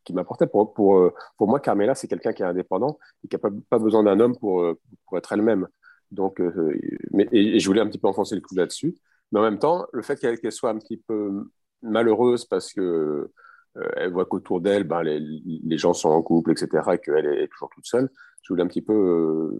qui 0.03 0.13
m'apportait. 0.13 0.47
Pour, 0.47 0.73
pour, 0.73 1.11
pour 1.37 1.47
moi, 1.47 1.59
Carmela, 1.59 1.95
c'est 1.95 2.07
quelqu'un 2.07 2.33
qui 2.33 2.43
est 2.43 2.45
indépendant 2.45 2.99
et 3.23 3.27
qui 3.27 3.35
n'a 3.35 3.49
pas, 3.69 3.79
besoin 3.79 4.03
d'un 4.03 4.19
homme 4.19 4.37
pour, 4.37 4.63
pour 5.05 5.17
être 5.17 5.31
elle-même. 5.31 5.67
Donc, 6.11 6.41
euh, 6.41 6.79
mais, 7.11 7.27
et, 7.31 7.59
je 7.59 7.67
voulais 7.67 7.81
un 7.81 7.87
petit 7.87 7.99
peu 7.99 8.07
enfoncer 8.07 8.35
le 8.35 8.41
coup 8.41 8.55
là-dessus. 8.55 8.95
Mais 9.31 9.39
en 9.39 9.43
même 9.43 9.59
temps, 9.59 9.87
le 9.93 10.01
fait 10.01 10.19
qu'elle 10.19 10.51
soit 10.51 10.71
un 10.71 10.79
petit 10.79 10.97
peu 10.97 11.45
malheureuse 11.81 12.45
parce 12.45 12.73
que 12.73 13.31
euh, 13.77 13.89
elle 13.95 14.11
voit 14.11 14.25
qu'autour 14.25 14.61
d'elle, 14.61 14.83
ben, 14.85 15.03
les, 15.03 15.19
les, 15.19 15.77
gens 15.77 15.93
sont 15.93 16.09
en 16.09 16.21
couple, 16.23 16.51
etc., 16.51 16.83
et 16.93 16.97
qu'elle 16.97 17.25
est 17.25 17.47
toujours 17.47 17.69
toute 17.69 17.85
seule, 17.85 18.09
je 18.41 18.51
voulais 18.51 18.63
un 18.63 18.67
petit 18.67 18.81
peu 18.81 18.93
euh, 18.93 19.59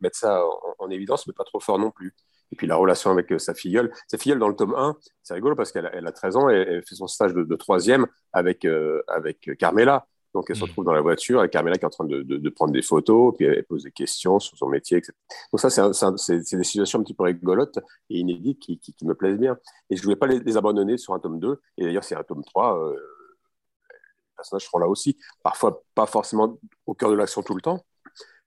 mettre 0.00 0.18
ça 0.18 0.42
en, 0.78 0.90
évidence, 0.90 1.26
mais 1.26 1.32
pas 1.32 1.44
trop 1.44 1.60
fort 1.60 1.78
non 1.78 1.90
plus. 1.90 2.14
Et 2.52 2.56
puis 2.56 2.66
la 2.66 2.76
relation 2.76 3.10
avec 3.10 3.30
euh, 3.32 3.38
sa 3.38 3.54
filleule. 3.54 3.92
Sa 4.08 4.18
filleule, 4.18 4.38
dans 4.38 4.48
le 4.48 4.56
tome 4.56 4.74
1, 4.74 4.96
c'est 5.22 5.34
rigolo 5.34 5.54
parce 5.54 5.70
qu'elle 5.70 5.88
elle 5.92 6.06
a 6.06 6.12
13 6.12 6.36
ans 6.36 6.50
et 6.50 6.54
elle 6.54 6.82
fait 6.84 6.96
son 6.96 7.06
stage 7.06 7.32
de, 7.32 7.56
troisième 7.56 8.06
avec, 8.32 8.64
euh, 8.64 9.02
avec 9.08 9.50
Carmela. 9.58 10.06
Donc 10.34 10.46
elle 10.48 10.56
se 10.56 10.60
mm. 10.60 10.68
retrouve 10.68 10.84
dans 10.84 10.92
la 10.92 11.00
voiture 11.00 11.40
avec 11.40 11.52
Carmela 11.52 11.76
qui 11.76 11.82
est 11.82 11.86
en 11.86 11.90
train 11.90 12.04
de, 12.04 12.22
de, 12.22 12.50
prendre 12.50 12.72
des 12.72 12.82
photos, 12.82 13.34
puis 13.36 13.46
elle 13.46 13.64
pose 13.64 13.84
des 13.84 13.90
questions 13.90 14.38
sur 14.38 14.56
son 14.56 14.68
métier, 14.68 14.98
etc. 14.98 15.12
Donc 15.52 15.60
ça, 15.60 15.70
c'est 16.16 16.56
des 16.56 16.64
situations 16.64 17.00
un 17.00 17.02
petit 17.02 17.14
peu 17.14 17.24
rigolotes 17.24 17.78
et 18.10 18.18
inédites 18.18 18.60
qui, 18.60 18.78
qui, 18.78 18.94
me 19.04 19.14
plaisent 19.14 19.38
bien. 19.38 19.58
Et 19.90 19.96
je 19.96 20.02
ne 20.02 20.04
voulais 20.04 20.16
pas 20.16 20.26
les, 20.26 20.56
abandonner 20.56 20.98
sur 20.98 21.14
un 21.14 21.18
tome 21.18 21.40
2. 21.40 21.60
Et 21.78 21.84
d'ailleurs, 21.84 22.04
c'est 22.04 22.14
un 22.14 22.22
tome 22.22 22.44
3. 22.44 22.78
Euh, 22.78 22.92
les 22.92 23.96
personnages 24.36 24.64
seront 24.64 24.78
là 24.78 24.88
aussi. 24.88 25.18
Parfois, 25.42 25.82
pas 25.94 26.06
forcément 26.06 26.58
au 26.86 26.94
cœur 26.94 27.10
de 27.10 27.16
l'action 27.16 27.42
tout 27.42 27.54
le 27.54 27.60
temps, 27.60 27.84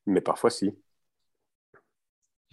mais 0.06 0.22
parfois 0.22 0.50
si. 0.50 0.74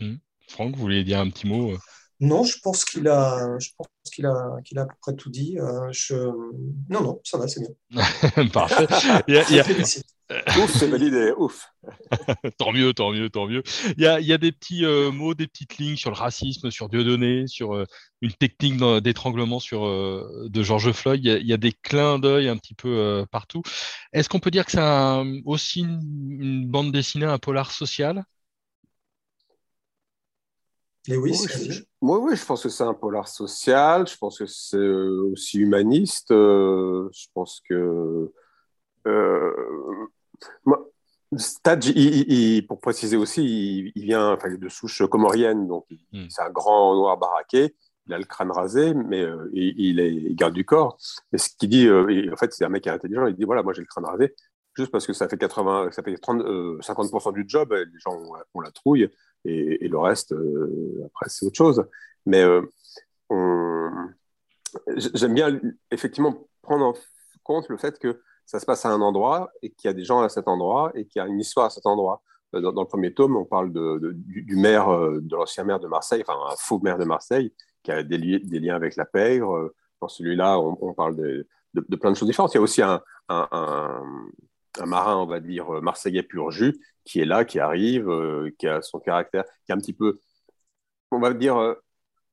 Hmm. 0.01 0.17
Franck, 0.49 0.75
vous 0.75 0.81
voulez 0.81 1.05
dire 1.05 1.21
un 1.21 1.31
petit 1.31 1.47
mot 1.47 1.73
euh 1.73 1.79
Non, 2.19 2.45
je 2.45 2.59
pense 2.63 2.85
qu'il 2.85 3.07
a, 3.09 3.57
je 3.59 3.69
pense 3.77 3.89
qu'il 4.13 4.27
a, 4.27 4.57
qu'il 4.65 4.79
a 4.79 4.83
à 4.83 4.87
peu 4.87 4.95
près 5.01 5.15
tout 5.15 5.31
dit. 5.31 5.59
Euh, 5.59 5.89
je... 5.93 6.15
Non, 6.89 7.03
non, 7.03 7.21
ça 7.25 7.39
va, 7.39 7.47
c'est 7.47 7.61
bien. 7.61 8.47
Parfait. 8.53 8.87
Ouf, 10.59 10.73
c'est 10.79 10.87
validé, 10.87 11.33
ouf. 11.37 11.67
tant 12.59 12.73
mieux, 12.73 12.95
tant 12.95 13.11
mieux, 13.11 13.31
tant 13.31 13.49
mieux. 13.49 13.65
Il 13.97 14.03
y 14.03 14.07
a, 14.07 14.21
il 14.21 14.27
y 14.27 14.33
a 14.33 14.39
des 14.39 14.53
petits 14.53 14.85
euh, 14.85 15.11
mots, 15.11 15.35
des 15.35 15.49
petites 15.49 15.79
lignes 15.79 15.97
sur 15.97 16.11
le 16.11 16.17
racisme, 16.17 16.71
sur 16.71 16.89
Dieudonné, 16.89 17.49
sur 17.49 17.85
une 18.21 18.33
technique 18.33 18.81
d'étranglement 19.03 19.59
sur 19.59 19.83
de 19.85 20.63
George 20.63 20.93
Floyd. 20.93 21.21
Il 21.25 21.47
y, 21.47 21.53
a, 21.53 21.57
des 21.57 21.73
clins 21.73 22.21
d'œil 22.21 22.49
un 22.49 22.57
petit 22.57 22.75
peu 22.75 23.27
partout. 23.33 23.63
Est-ce 24.13 24.29
qu'on 24.29 24.39
peut 24.39 24.53
dire 24.53 24.65
que 24.65 24.73
c'est 24.73 25.43
aussi 25.45 25.81
une, 25.81 26.67
bande 26.69 26.93
dessinée, 26.93 27.27
un 27.27 27.39
polar 27.39 27.73
social? 27.73 28.25
Oui, 31.09 31.17
oui, 32.01 32.37
je 32.37 32.45
pense 32.45 32.63
que 32.63 32.69
c'est 32.69 32.85
un 32.85 32.95
polar 32.95 33.27
social. 33.27 34.07
Je 34.07 34.17
pense 34.17 34.39
que 34.39 34.47
c'est 34.47 34.79
aussi 34.79 35.59
humaniste. 35.59 36.31
Euh, 36.31 37.09
je 37.13 37.27
pense 37.33 37.63
que. 37.69 38.33
Euh, 39.07 39.53
pour 42.69 42.81
préciser 42.81 43.17
aussi, 43.17 43.93
il, 43.95 44.03
vient 44.03 44.33
enfin, 44.33 44.55
de 44.55 44.69
souche 44.69 45.03
comorienne, 45.07 45.69
donc 45.69 45.87
hmm. 46.13 46.27
c'est 46.29 46.43
un 46.43 46.51
grand 46.51 46.95
noir 46.95 47.17
baraqué. 47.17 47.75
Il 48.07 48.15
a 48.15 48.19
le 48.19 48.25
crâne 48.25 48.51
rasé, 48.51 48.93
mais 48.93 49.23
euh, 49.23 49.49
il, 49.53 50.01
est, 50.01 50.35
garde 50.35 50.55
du 50.55 50.65
corps. 50.65 50.99
Et 51.33 51.39
ce 51.39 51.49
qu'il 51.57 51.71
dit, 51.71 51.89
en 51.89 52.37
fait, 52.37 52.53
c'est 52.53 52.65
un 52.65 52.69
mec 52.69 52.87
intelligent. 52.87 53.27
Il 53.27 53.37
dit 53.37 53.45
voilà, 53.45 53.63
moi 53.63 53.73
j'ai 53.73 53.81
le 53.81 53.87
crâne 53.87 54.05
rasé, 54.05 54.35
juste 54.75 54.91
parce 54.91 55.07
que 55.07 55.13
ça 55.13 55.29
fait 55.29 55.39
80, 55.39 55.93
ça 55.93 56.03
fait 56.03 56.17
30, 56.17 56.43
50% 56.83 57.33
du 57.33 57.45
job. 57.47 57.73
Les 57.73 57.99
gens 58.01 58.21
ont 58.53 58.61
la 58.61 58.71
trouille 58.71 59.09
et, 59.45 59.89
le 59.89 59.99
reste, 59.99 60.33
euh, 60.33 61.03
après, 61.07 61.27
c'est 61.29 61.47
autre 61.47 61.57
chose. 61.57 61.85
Mais 62.27 62.43
euh, 62.43 62.63
j'aime 64.97 65.35
bien 65.35 65.61
effectivement 65.91 66.47
prendre 66.63 66.85
en 66.85 66.95
compte 67.43 67.69
le 67.69 67.77
fait 67.77 67.99
que 67.99 68.21
ça 68.45 68.61
se 68.61 68.67
passe 68.67 68.85
à 68.85 68.91
un 68.91 69.01
endroit 69.01 69.51
et 69.63 69.71
qu'il 69.71 69.89
y 69.89 69.91
a 69.91 69.95
des 69.95 70.05
gens 70.05 70.21
à 70.21 70.29
cet 70.29 70.49
endroit 70.49 70.93
et 70.95 71.07
qu'il 71.07 71.21
y 71.21 71.23
a 71.25 71.29
une 71.29 71.41
histoire 71.41 71.67
à 71.67 71.71
cet 71.71 71.87
endroit. 71.87 72.23
Euh, 72.55 72.61
dans, 72.61 72.83
le 72.83 72.89
premier 72.89 73.15
tome, 73.15 73.37
on 73.37 73.45
parle 73.45 73.73
de, 73.73 74.13
du, 74.15 74.57
maire, 74.57 74.89
de 74.89 75.37
l'ancien 75.37 75.65
maire 75.65 75.81
de 75.81 75.87
Marseille, 75.87 76.23
enfin 76.27 76.39
un 76.53 76.57
faux 76.59 76.81
maire 76.81 76.99
de 76.99 77.05
Marseille, 77.05 77.55
qui 77.83 77.93
a 77.93 78.03
des, 78.03 78.19
liens 78.19 78.75
avec 78.75 78.97
la 78.97 79.07
pègre. 79.07 79.73
Dans 80.01 80.09
celui-là, 80.09 80.59
on, 80.59 80.95
parle 80.95 81.17
de, 81.17 81.47
plein 81.97 82.11
de 82.11 82.17
choses 82.17 82.29
différentes. 82.29 82.53
Il 82.53 82.57
y 82.57 82.59
a 82.59 82.63
aussi 82.63 82.83
un, 82.83 83.03
marin, 84.85 85.17
on 85.17 85.27
va 85.27 85.41
dire, 85.41 85.71
marseillais 85.83 86.23
pur 86.23 86.51
jus, 86.51 86.79
qui 87.05 87.21
est 87.21 87.25
là, 87.25 87.45
qui 87.45 87.59
arrive, 87.59 88.09
euh, 88.09 88.51
qui 88.59 88.69
a 88.69 88.83
son 88.83 89.01
caractère, 89.01 89.45
qui 89.65 89.73
est 89.73 89.75
un 89.75 89.79
petit 89.79 89.93
peu, 89.93 90.21
on 91.11 91.21
va 91.21 91.33
dire, 91.35 91.57
euh, 91.59 91.75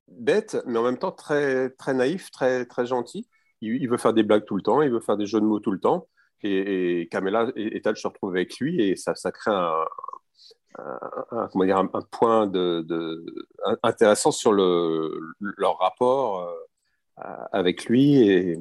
bête, 0.07 0.57
mais 0.65 0.79
en 0.79 0.83
même 0.83 0.97
temps 0.97 1.11
très, 1.11 1.71
très 1.71 1.93
naïf, 1.93 2.31
très, 2.31 2.65
très 2.65 2.85
gentil. 2.85 3.27
Il, 3.61 3.89
veut 3.89 3.97
faire 3.97 4.13
des 4.13 4.23
blagues 4.23 4.45
tout 4.45 4.55
le 4.55 4.61
temps, 4.61 4.81
il 4.81 4.91
veut 4.91 4.99
faire 4.99 5.17
des 5.17 5.25
jeux 5.25 5.41
de 5.41 5.45
mots 5.45 5.59
tout 5.59 5.71
le 5.71 5.79
temps. 5.79 6.07
Et, 6.43 7.01
et 7.01 7.07
Camilla 7.07 7.51
et, 7.55 7.81
Tal 7.81 7.97
se 7.97 8.07
retrouvent 8.07 8.35
avec 8.35 8.59
lui 8.59 8.81
et 8.81 8.95
ça, 8.95 9.13
crée 9.31 9.51
un, 9.51 9.85
comment 11.51 11.65
dire, 11.65 11.77
un, 11.77 11.87
point 12.11 12.51
intéressant 13.83 14.31
sur 14.31 14.53
le, 14.53 15.19
leur 15.39 15.79
rapport 15.79 16.47
avec 17.51 17.85
lui. 17.85 18.19
Et, 18.29 18.59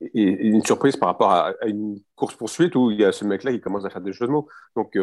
une 0.00 0.64
surprise 0.64 0.96
par 0.96 1.08
rapport 1.08 1.30
à, 1.30 1.54
une 1.66 2.00
course-poursuite 2.16 2.74
où 2.76 2.90
il 2.90 3.00
y 3.00 3.04
a 3.04 3.12
ce 3.12 3.24
mec-là 3.24 3.52
qui 3.52 3.60
commence 3.60 3.84
à 3.84 3.90
faire 3.90 4.02
des 4.02 4.12
jeux 4.12 4.26
de 4.26 4.32
mots. 4.32 4.48
Donc, 4.76 4.98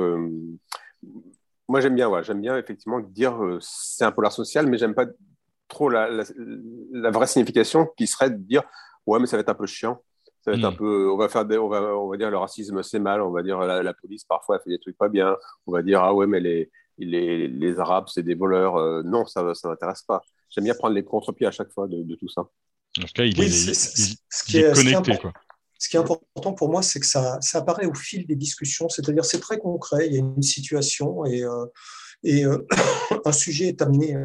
moi, 1.67 1.81
j'aime 1.81 1.95
bien, 1.95 2.09
ouais, 2.09 2.23
j'aime 2.23 2.41
bien 2.41 2.57
effectivement 2.57 2.99
dire 2.99 3.39
c'est 3.61 4.03
un 4.03 4.11
polar 4.11 4.31
social, 4.31 4.67
mais 4.67 4.77
j'aime 4.77 4.93
pas 4.93 5.05
trop 5.71 5.89
la, 5.89 6.09
la, 6.91 7.11
vraie 7.11 7.27
signification 7.27 7.87
qui 7.97 8.05
serait 8.05 8.29
de 8.29 8.35
dire 8.35 8.63
ouais, 9.07 9.19
mais 9.19 9.25
ça 9.25 9.37
va 9.37 9.41
être 9.41 9.49
un 9.49 9.55
peu 9.55 9.65
chiant. 9.65 10.03
Ça 10.41 10.51
va 10.51 10.57
être 10.57 10.63
un 10.63 10.71
hmm. 10.71 10.77
peu, 10.77 11.11
on 11.11 11.17
va 11.17 11.29
faire 11.29 11.45
des, 11.45 11.57
on 11.57 11.69
va, 11.69 11.95
on 11.95 12.09
va 12.09 12.17
dire 12.17 12.31
le 12.31 12.37
racisme 12.37 12.81
c'est 12.81 12.99
mal, 12.99 13.21
on 13.21 13.31
va 13.31 13.43
dire 13.43 13.59
la, 13.59 13.93
police 13.93 14.23
parfois 14.23 14.55
elle 14.55 14.61
fait 14.63 14.69
des 14.71 14.79
trucs 14.79 14.97
pas 14.97 15.07
bien, 15.07 15.37
on 15.67 15.71
va 15.71 15.83
dire 15.83 16.01
ah 16.01 16.15
ouais 16.15 16.25
mais 16.25 16.39
les, 16.39 16.71
les, 16.97 17.47
les 17.47 17.79
Arabes 17.79 18.07
c'est 18.07 18.23
des 18.23 18.33
voleurs, 18.33 18.75
euh, 18.77 19.03
non 19.03 19.25
ça 19.25 19.53
ça 19.53 19.69
m'intéresse 19.69 20.01
pas. 20.01 20.21
J'aime 20.49 20.63
bien 20.63 20.73
prendre 20.73 20.95
les 20.95 21.03
contre-pieds 21.03 21.45
à 21.45 21.51
chaque 21.51 21.71
fois 21.71 21.87
de, 21.87 22.01
de, 22.03 22.15
tout 22.15 22.27
ça. 22.27 22.47
En 22.99 23.03
tout 23.03 23.13
cas 23.13 23.23
il 23.23 23.41
est, 23.41 23.49
ce 23.49 24.43
qui 24.45 24.57
est, 24.57 24.73
connecté 24.73 25.17
quoi. 25.17 25.33
Ce 25.77 25.89
qui 25.89 25.95
est 25.95 25.99
important 25.99 26.53
pour 26.53 26.69
moi, 26.69 26.83
c'est 26.83 26.99
que 26.99 27.07
ça, 27.07 27.39
ça, 27.41 27.57
apparaît 27.57 27.87
au 27.87 27.95
fil 27.95 28.27
des 28.27 28.35
discussions, 28.35 28.87
c'est-à-dire 28.87 29.25
c'est 29.25 29.39
très 29.39 29.57
concret, 29.57 30.05
il 30.05 30.13
y 30.13 30.17
a 30.17 30.19
une 30.19 30.43
situation 30.43 31.25
et, 31.25 31.43
euh, 31.43 31.65
et 32.23 32.45
euh, 32.45 32.67
un 33.25 33.31
sujet 33.31 33.69
est 33.69 33.81
amené 33.81 34.15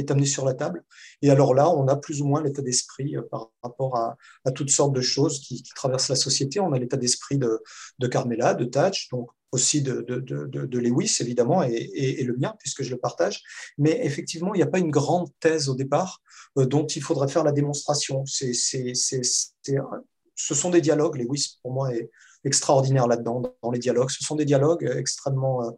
est 0.00 0.10
amené 0.10 0.26
sur 0.26 0.44
la 0.44 0.54
table. 0.54 0.84
Et 1.22 1.30
alors 1.30 1.54
là, 1.54 1.68
on 1.70 1.86
a 1.88 1.96
plus 1.96 2.22
ou 2.22 2.26
moins 2.26 2.42
l'état 2.42 2.62
d'esprit 2.62 3.16
euh, 3.16 3.22
par 3.30 3.50
rapport 3.62 3.96
à, 3.96 4.16
toutes 4.52 4.70
sortes 4.70 4.94
de 4.94 5.00
choses 5.00 5.40
qui, 5.40 5.62
traversent 5.74 6.08
la 6.08 6.16
société. 6.16 6.60
On 6.60 6.72
a 6.72 6.78
l'état 6.78 6.96
d'esprit 6.96 7.38
de, 7.38 7.62
de, 7.98 8.06
Carmela, 8.06 8.54
de 8.54 8.64
Thatch, 8.64 9.08
donc 9.10 9.28
aussi 9.52 9.82
de, 9.82 10.02
de, 10.02 10.78
Lewis, 10.78 11.16
évidemment, 11.20 11.62
et, 11.62 12.22
le 12.22 12.36
mien, 12.36 12.54
puisque 12.58 12.82
je 12.82 12.90
le 12.90 12.98
partage. 12.98 13.42
Mais 13.78 14.04
effectivement, 14.04 14.54
il 14.54 14.58
n'y 14.58 14.62
a 14.62 14.68
pas 14.68 14.78
une 14.78 14.90
grande 14.90 15.28
thèse 15.40 15.68
au 15.68 15.74
départ 15.74 16.20
euh, 16.58 16.66
dont 16.66 16.86
il 16.86 17.02
faudrait 17.02 17.28
faire 17.28 17.44
la 17.44 17.52
démonstration. 17.52 18.24
C'est, 18.26 18.52
ce 18.52 20.54
sont 20.54 20.70
des 20.70 20.80
dialogues. 20.80 21.16
Lewis, 21.16 21.58
pour 21.62 21.72
moi, 21.72 21.94
est 21.94 22.10
extraordinaire 22.44 23.06
là-dedans, 23.06 23.42
dans 23.62 23.70
les 23.70 23.78
dialogues. 23.78 24.10
Ce 24.10 24.22
sont 24.22 24.36
des 24.36 24.44
dialogues 24.44 24.90
extrêmement 24.96 25.64
euh, 25.64 25.70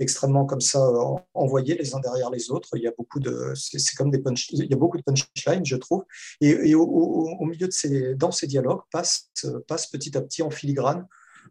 extrêmement 0.00 0.46
comme 0.46 0.62
ça 0.62 0.80
envoyés 1.34 1.76
les 1.76 1.94
uns 1.94 2.00
derrière 2.00 2.30
les 2.30 2.50
autres. 2.50 2.70
Il 2.74 2.82
y 2.82 2.88
a 2.88 2.92
beaucoup 2.96 3.20
de, 3.20 3.52
c'est 3.54 3.96
comme 3.96 4.10
des 4.10 4.22
il 4.50 4.64
y 4.64 4.72
a 4.72 4.76
beaucoup 4.76 4.96
de 4.96 5.02
punchlines, 5.02 5.64
je 5.64 5.76
trouve. 5.76 6.04
Et, 6.40 6.74
au, 6.74 7.44
milieu 7.44 7.66
de 7.66 7.72
ces, 7.72 8.14
dans 8.14 8.32
ces 8.32 8.46
dialogues 8.46 8.80
passe, 8.90 9.30
passe 9.68 9.88
petit 9.88 10.16
à 10.16 10.22
petit 10.22 10.42
en 10.42 10.50
filigrane 10.50 11.06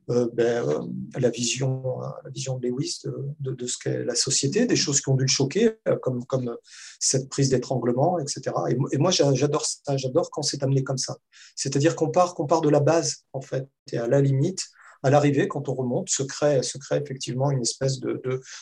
ben, 0.07 0.67
euh, 0.67 0.87
la, 1.19 1.29
vision, 1.29 1.99
la 2.23 2.29
vision 2.31 2.57
de 2.57 2.67
Lewis 2.67 3.01
de, 3.39 3.51
de, 3.51 3.67
ce 3.67 3.77
qu'est 3.77 4.03
la 4.03 4.15
société, 4.15 4.65
des 4.65 4.75
choses 4.75 5.01
qui 5.01 5.09
ont 5.09 5.15
dû 5.15 5.25
le 5.25 5.29
choquer, 5.29 5.73
comme, 6.01 6.25
comme 6.25 6.57
cette 6.99 7.29
prise 7.29 7.49
d'étranglement, 7.49 8.17
etc. 8.17 8.55
Et, 8.91 8.97
moi, 8.97 9.11
j'adore 9.11 9.65
ça, 9.65 9.97
j'adore 9.97 10.31
quand 10.31 10.41
c'est 10.41 10.63
amené 10.63 10.83
comme 10.83 10.97
ça. 10.97 11.17
C'est-à-dire 11.55 11.95
qu'on 11.95 12.09
part, 12.09 12.35
part 12.47 12.61
de 12.61 12.69
la 12.69 12.79
base, 12.79 13.25
en 13.33 13.41
fait, 13.41 13.67
et 13.91 13.97
à 13.97 14.07
la 14.07 14.19
limite, 14.19 14.69
à 15.03 15.09
l'arrivée, 15.09 15.47
quand 15.47 15.69
on 15.69 15.73
remonte, 15.73 16.09
se 16.09 16.23
crée, 16.23 16.61
se 16.63 16.77
crée 16.77 16.97
effectivement 16.97 17.51
une 17.51 17.61
espèce 17.61 17.99
de, 17.99 18.21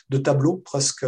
de, 0.10 0.18
tableau 0.18 0.58
presque, 0.58 1.06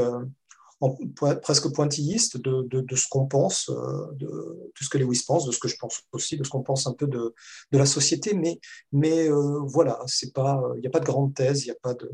presque 1.41 1.73
pointilliste 1.73 2.41
de, 2.41 2.63
de 2.63 2.95
ce 2.95 3.07
qu'on 3.09 3.25
pense, 3.25 3.69
euh, 3.69 4.11
de 4.13 4.71
tout 4.73 4.83
ce 4.83 4.89
que 4.89 4.97
Lewis 4.97 5.23
pense, 5.27 5.45
de 5.45 5.51
ce 5.51 5.59
que 5.59 5.67
je 5.67 5.75
pense 5.77 6.01
aussi, 6.13 6.37
de 6.37 6.43
ce 6.43 6.49
qu'on 6.49 6.63
pense 6.63 6.87
un 6.87 6.93
peu 6.93 7.07
de, 7.07 7.33
la 7.71 7.85
société. 7.85 8.33
Mais, 8.33 8.59
mais 8.91 9.29
euh, 9.29 9.59
voilà, 9.63 9.99
il 10.21 10.79
n'y 10.79 10.87
a 10.87 10.89
pas 10.89 10.99
de 10.99 11.05
grande 11.05 11.33
thèse, 11.33 11.63
il 11.63 11.67
n'y 11.67 11.71
a 11.71 11.79
pas 11.81 11.93
de. 11.93 12.09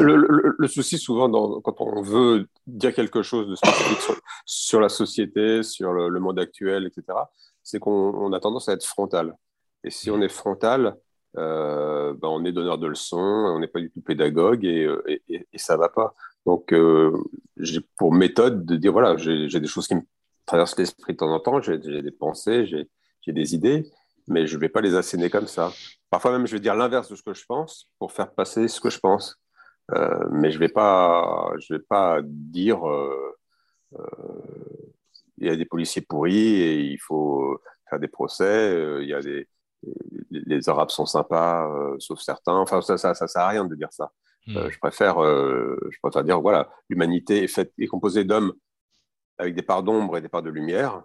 Le, 0.00 0.66
souci 0.66 0.98
souvent 0.98 1.30
quand 1.60 1.80
on 1.80 2.02
veut 2.02 2.48
dire 2.66 2.92
quelque 2.92 3.22
chose 3.22 3.48
de 3.48 3.54
spécifique 3.54 4.00
sur, 4.44 4.80
la 4.80 4.88
société, 4.88 5.62
sur 5.62 5.92
le, 5.92 6.18
monde 6.18 6.40
actuel, 6.40 6.86
etc., 6.86 7.18
c'est 7.62 7.78
qu'on 7.78 8.32
a 8.32 8.40
tendance 8.40 8.68
à 8.68 8.72
être 8.72 8.84
frontal. 8.84 9.36
Et 9.84 9.90
si 9.90 10.10
on 10.10 10.20
est 10.20 10.28
frontal, 10.28 10.96
euh, 11.36 12.14
ben, 12.14 12.26
on 12.28 12.44
est 12.44 12.52
donneur 12.52 12.78
de 12.78 12.88
leçons, 12.88 13.16
on 13.16 13.60
n'est 13.60 13.68
pas 13.68 13.78
du 13.78 13.90
tout 13.92 14.00
pédagogue 14.00 14.64
et, 14.64 14.92
et, 15.06 15.46
et 15.52 15.58
ça 15.58 15.76
va 15.76 15.88
pas. 15.88 16.14
Donc, 16.48 16.72
euh, 16.72 17.12
j'ai 17.58 17.80
pour 17.98 18.10
méthode 18.10 18.64
de 18.64 18.76
dire 18.76 18.92
voilà, 18.92 19.18
j'ai 19.18 19.60
des 19.60 19.66
choses 19.66 19.86
qui 19.86 19.94
me 19.94 20.00
traversent 20.46 20.78
l'esprit 20.78 21.12
de 21.12 21.18
temps 21.18 21.30
en 21.30 21.40
temps, 21.40 21.60
j'ai 21.60 21.76
des 21.78 22.10
pensées, 22.10 22.64
j'ai 22.64 23.32
des 23.32 23.54
idées, 23.54 23.84
mais 24.28 24.46
je 24.46 24.56
ne 24.56 24.60
vais 24.62 24.70
pas 24.70 24.80
les 24.80 24.94
asséner 24.94 25.28
comme 25.28 25.46
ça. 25.46 25.70
Parfois 26.08 26.32
même, 26.32 26.46
je 26.46 26.52
vais 26.54 26.60
dire 26.60 26.74
l'inverse 26.74 27.10
de 27.10 27.16
ce 27.16 27.22
que 27.22 27.34
je 27.34 27.44
pense 27.46 27.90
pour 27.98 28.12
faire 28.12 28.32
passer 28.32 28.66
ce 28.66 28.80
que 28.80 28.88
je 28.88 28.98
pense. 28.98 29.36
mais 30.30 30.50
je 30.50 30.56
ne 30.56 30.60
vais, 30.60 30.70
pas, 30.70 31.52
je 31.60 31.74
vais 31.74 31.80
pas 31.80 32.20
dire 32.24 32.78
il 35.36 35.46
y 35.46 35.50
a 35.50 35.56
des 35.56 35.66
policiers 35.66 36.00
pourris 36.00 36.62
et 36.62 36.80
il 36.80 36.98
faut 36.98 37.60
faire 37.90 38.00
des 38.00 38.08
procès, 38.08 39.02
il 39.02 39.08
y 39.08 39.12
a 39.12 39.20
des 39.20 39.46
les, 40.30 40.68
Arabes 40.68 40.90
sont 40.90 41.06
sympas, 41.06 41.68
euh, 41.68 41.96
sauf 41.98 42.20
certains. 42.20 42.56
Enfin, 42.56 42.80
ça, 42.80 42.98
ça, 42.98 43.14
ça, 43.14 43.28
sert 43.28 43.42
à 43.42 43.48
rien 43.48 43.64
de 43.64 43.74
dire 43.74 43.92
ça. 43.92 44.10
Hmm. 44.48 44.56
Euh, 44.56 44.70
je 44.70 44.78
préfère, 44.78 45.22
euh, 45.22 45.76
je 45.90 45.98
préfère 46.02 46.24
dire 46.24 46.40
voilà, 46.40 46.70
l'humanité 46.88 47.44
est 47.44 47.48
faite, 47.48 47.72
est 47.78 47.86
composée 47.86 48.24
d'hommes 48.24 48.54
avec 49.36 49.54
des 49.54 49.62
parts 49.62 49.82
d'ombre 49.82 50.16
et 50.16 50.22
des 50.22 50.28
parts 50.30 50.42
de 50.42 50.50
lumière, 50.50 51.02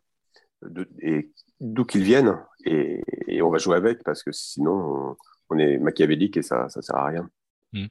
et 1.02 1.30
d'où 1.60 1.84
qu'ils 1.84 2.04
viennent, 2.04 2.40
et, 2.66 3.04
on 3.42 3.50
va 3.50 3.58
jouer 3.58 3.76
avec 3.76 4.02
parce 4.04 4.24
que 4.24 4.32
sinon 4.32 5.18
on, 5.50 5.58
est 5.60 5.78
machiavélique 5.78 6.38
et 6.38 6.42
ça, 6.42 6.70
ça 6.70 6.82
sert 6.82 6.96
à 6.96 7.08
rien. 7.08 7.30
Hmm. 7.74 7.88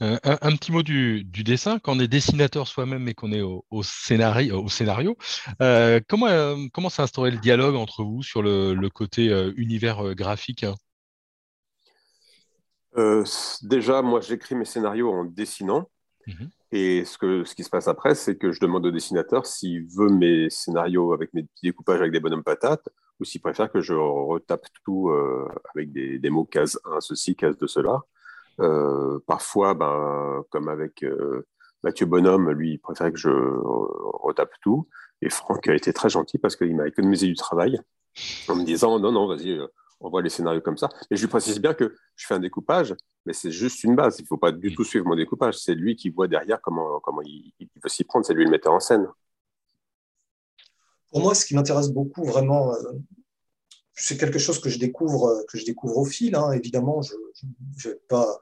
un, 0.00 0.56
petit 0.56 0.72
mot 0.72 0.82
du, 0.82 1.22
dessin. 1.24 1.78
Quand 1.78 1.94
on 1.96 2.00
est 2.00 2.08
dessinateur 2.08 2.66
soi-même 2.66 3.06
et 3.06 3.14
qu'on 3.14 3.30
est 3.32 3.42
au, 3.42 3.82
scénario, 3.82 4.64
au 4.64 4.68
scénario 4.68 5.16
comment, 6.08 6.68
comment 6.72 6.88
s'est 6.88 7.02
instauré 7.02 7.30
le 7.30 7.38
dialogue 7.38 7.76
entre 7.76 8.02
vous 8.02 8.22
sur 8.22 8.42
le, 8.42 8.88
côté 8.88 9.28
univers 9.56 10.14
graphique 10.14 10.66
Déjà, 13.62 14.02
moi, 14.02 14.20
j'écris 14.20 14.54
mes 14.54 14.64
scénarios 14.64 15.12
en 15.12 15.24
dessinant. 15.24 15.90
Mmh 16.26 16.46
et 16.72 17.04
ce, 17.04 17.16
que, 17.16 17.44
ce 17.44 17.54
qui 17.54 17.62
se 17.62 17.70
passe 17.70 17.86
après, 17.86 18.16
c'est 18.16 18.36
que 18.36 18.50
je 18.50 18.58
demande 18.58 18.84
au 18.84 18.90
dessinateur 18.90 19.46
s'il 19.46 19.86
veut 19.86 20.08
mes 20.08 20.50
scénarios 20.50 21.12
avec 21.12 21.32
mes 21.32 21.44
petits 21.44 21.66
découpages 21.66 22.00
avec 22.00 22.10
des 22.10 22.18
bonhommes 22.18 22.42
patates 22.42 22.88
ou 23.20 23.24
s'il 23.24 23.40
préfère 23.40 23.70
que 23.70 23.80
je 23.80 23.94
retape 23.94 24.66
tout 24.84 25.12
avec 25.74 25.92
des, 25.92 26.18
des 26.18 26.28
mots 26.28 26.44
case 26.44 26.80
1, 26.84 27.00
ceci, 27.00 27.36
case 27.36 27.56
de 27.56 27.68
cela. 27.68 28.02
Euh, 28.60 29.18
parfois, 29.26 29.74
ben, 29.74 30.44
comme 30.50 30.68
avec 30.68 31.02
euh, 31.02 31.46
Mathieu 31.82 32.06
Bonhomme, 32.06 32.50
lui, 32.50 32.72
il 32.72 32.78
préférait 32.78 33.12
que 33.12 33.18
je 33.18 33.30
retape 33.30 34.52
tout. 34.62 34.88
Et 35.22 35.30
Franck 35.30 35.68
a 35.68 35.74
été 35.74 35.92
très 35.92 36.08
gentil 36.08 36.38
parce 36.38 36.56
qu'il 36.56 36.74
m'a 36.74 36.88
économisé 36.88 37.26
du 37.26 37.34
travail 37.34 37.80
en 38.48 38.56
me 38.56 38.64
disant 38.64 38.98
non, 38.98 39.12
non, 39.12 39.26
vas-y, 39.26 39.52
euh, 39.52 39.66
on 40.00 40.10
voit 40.10 40.22
les 40.22 40.28
scénarios 40.28 40.60
comme 40.60 40.76
ça. 40.76 40.88
Et 41.10 41.16
je 41.16 41.22
lui 41.22 41.28
précise 41.28 41.60
bien 41.60 41.74
que 41.74 41.94
je 42.14 42.26
fais 42.26 42.34
un 42.34 42.38
découpage, 42.38 42.94
mais 43.24 43.32
c'est 43.32 43.50
juste 43.50 43.82
une 43.84 43.96
base. 43.96 44.18
Il 44.18 44.22
ne 44.22 44.26
faut 44.26 44.36
pas 44.36 44.52
du 44.52 44.74
tout 44.74 44.84
suivre 44.84 45.06
mon 45.06 45.16
découpage. 45.16 45.58
C'est 45.58 45.74
lui 45.74 45.96
qui 45.96 46.10
voit 46.10 46.28
derrière 46.28 46.60
comment, 46.60 47.00
comment 47.00 47.22
il, 47.22 47.52
il 47.58 47.68
veut 47.82 47.88
s'y 47.88 48.04
prendre. 48.04 48.24
C'est 48.26 48.34
lui 48.34 48.44
le 48.44 48.50
metteur 48.50 48.72
en 48.72 48.80
scène. 48.80 49.08
Pour 51.10 51.20
moi, 51.20 51.34
ce 51.34 51.46
qui 51.46 51.54
m'intéresse 51.54 51.90
beaucoup 51.90 52.24
vraiment 52.24 52.74
c'est 53.96 54.18
quelque 54.18 54.38
chose 54.38 54.60
que 54.60 54.68
je 54.68 54.78
découvre, 54.78 55.28
euh, 55.28 55.42
que 55.48 55.58
je 55.58 55.64
découvre 55.64 55.96
au 55.96 56.04
fil. 56.04 56.36
Hein. 56.36 56.52
Évidemment, 56.52 57.00
je 57.02 57.88
n'avais 57.88 57.98
pas, 58.08 58.40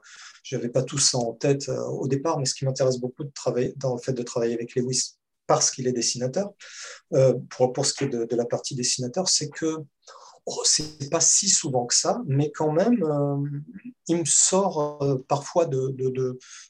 pas 0.73 0.83
tout 0.83 0.97
ça 0.97 1.17
en 1.17 1.33
tête 1.33 1.69
euh, 1.69 1.81
au 1.85 2.07
départ, 2.07 2.37
mais 2.37 2.45
ce 2.45 2.53
qui 2.53 2.65
m'intéresse 2.65 2.99
beaucoup 2.99 3.23
de 3.23 3.31
travailler, 3.33 3.73
dans 3.77 3.95
le 3.95 4.01
fait 4.01 4.13
de 4.13 4.21
travailler 4.21 4.53
avec 4.53 4.75
Lewis 4.75 5.15
parce 5.47 5.71
qu'il 5.71 5.87
est 5.87 5.93
dessinateur, 5.93 6.51
euh, 7.13 7.33
pour, 7.49 7.71
pour 7.71 7.85
ce 7.85 7.93
qui 7.93 8.03
est 8.03 8.09
de, 8.09 8.25
de 8.25 8.35
la 8.35 8.45
partie 8.45 8.75
dessinateur, 8.75 9.29
c'est 9.29 9.49
que 9.49 9.77
oh, 10.45 10.61
c'est 10.63 11.09
pas 11.09 11.19
si 11.19 11.49
souvent 11.49 11.85
que 11.85 11.95
ça, 11.95 12.21
mais 12.27 12.51
quand 12.51 12.71
même, 12.71 13.03
euh, 13.03 13.37
il 14.07 14.17
me 14.17 14.25
sort 14.25 15.01
euh, 15.03 15.17
parfois 15.27 15.65
de, 15.65 15.95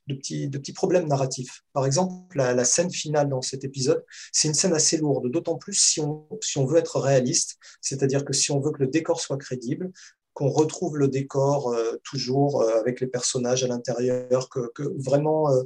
petits, 0.07 0.73
problèmes 0.73 1.07
narratifs. 1.07 1.63
Par 1.73 1.85
exemple, 1.85 2.37
la, 2.37 2.53
la 2.53 2.65
scène 2.65 2.91
finale 2.91 3.29
dans 3.29 3.41
cet 3.41 3.63
épisode, 3.63 4.03
c'est 4.31 4.47
une 4.47 4.53
scène 4.53 4.73
assez 4.73 4.97
lourde, 4.97 5.29
d'autant 5.29 5.55
plus 5.55 5.73
si 5.73 5.99
on 6.01 6.65
veut 6.65 6.77
être 6.77 6.99
réaliste, 6.99 7.57
c'est-à-dire 7.81 8.23
que 8.23 8.33
si 8.33 8.51
on 8.51 8.59
veut 8.59 8.71
que 8.71 8.83
le 8.83 8.87
décor 8.87 9.19
soit 9.19 9.37
crédible, 9.37 9.91
qu'on 10.35 10.49
retrouve 10.49 10.97
le 10.97 11.07
décor 11.07 11.69
euh, 11.69 11.93
toujours 12.03 12.61
euh, 12.61 12.77
avec 12.79 12.99
les 12.99 13.07
personnages 13.07 13.63
à 13.63 13.67
l'intérieur, 13.67 14.49
que, 14.49 14.69
vraiment 14.97 15.49
euh, 15.49 15.63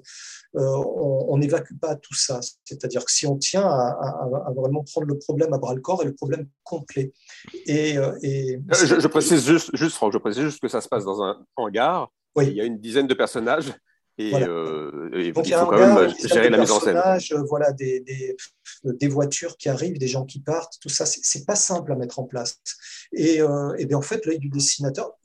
on 0.53 1.37
n'évacue 1.39 1.73
pas 1.81 1.95
tout 1.95 2.13
ça. 2.13 2.39
C'est-à-dire 2.63 3.03
que 3.03 3.11
si 3.11 3.25
on 3.25 3.37
tient 3.37 3.67
à, 3.67 4.27
vraiment 4.55 4.83
prendre 4.83 5.07
le 5.07 5.17
problème 5.17 5.53
à 5.53 5.57
bras 5.57 5.73
le 5.73 5.81
corps 5.81 6.03
et 6.03 6.05
le 6.05 6.13
problème 6.13 6.47
complet. 6.63 7.11
Et, 7.65 7.95
je, 7.95 9.07
précise 9.07 9.45
juste, 9.45 9.75
juste, 9.75 9.95
Franck, 9.95 10.13
je 10.13 10.19
précise 10.19 10.43
juste 10.43 10.61
que 10.61 10.67
ça 10.67 10.81
se 10.81 10.87
passe 10.87 11.03
dans 11.03 11.21
un 11.23 11.43
hangar. 11.55 12.11
Oui. 12.35 12.45
Il 12.47 12.53
y 12.53 12.61
a 12.61 12.63
une 12.63 12.79
dizaine 12.79 13.07
de 13.07 13.15
personnages 13.15 13.73
et, 14.19 14.33
euh, 14.35 15.09
il 15.13 15.33
faut 15.33 15.41
quand 15.41 15.71
même 15.71 16.13
gérer 16.25 16.49
la 16.49 16.57
mise 16.57 16.71
en 16.71 16.81
scène. 16.81 16.97
Euh, 16.97 17.43
voilà, 17.47 17.71
des, 17.71 18.01
des, 18.01 18.35
des, 18.83 19.07
voitures 19.07 19.55
qui 19.55 19.69
arrivent, 19.69 19.97
des 19.97 20.09
gens 20.09 20.25
qui 20.25 20.41
partent, 20.41 20.77
tout 20.81 20.89
ça, 20.89 21.05
c'est 21.05 21.45
pas 21.45 21.55
simple 21.55 21.93
à 21.93 21.95
mettre 21.95 22.19
en 22.19 22.25
place. 22.25 22.59
Et, 23.13 23.41
euh, 23.41 23.73
et 23.77 23.85
bien 23.85 23.97
en 23.97 24.01
fait, 24.01 24.25
l'œil 24.25 24.39
du 24.39 24.49
dessinateur, 24.49 25.17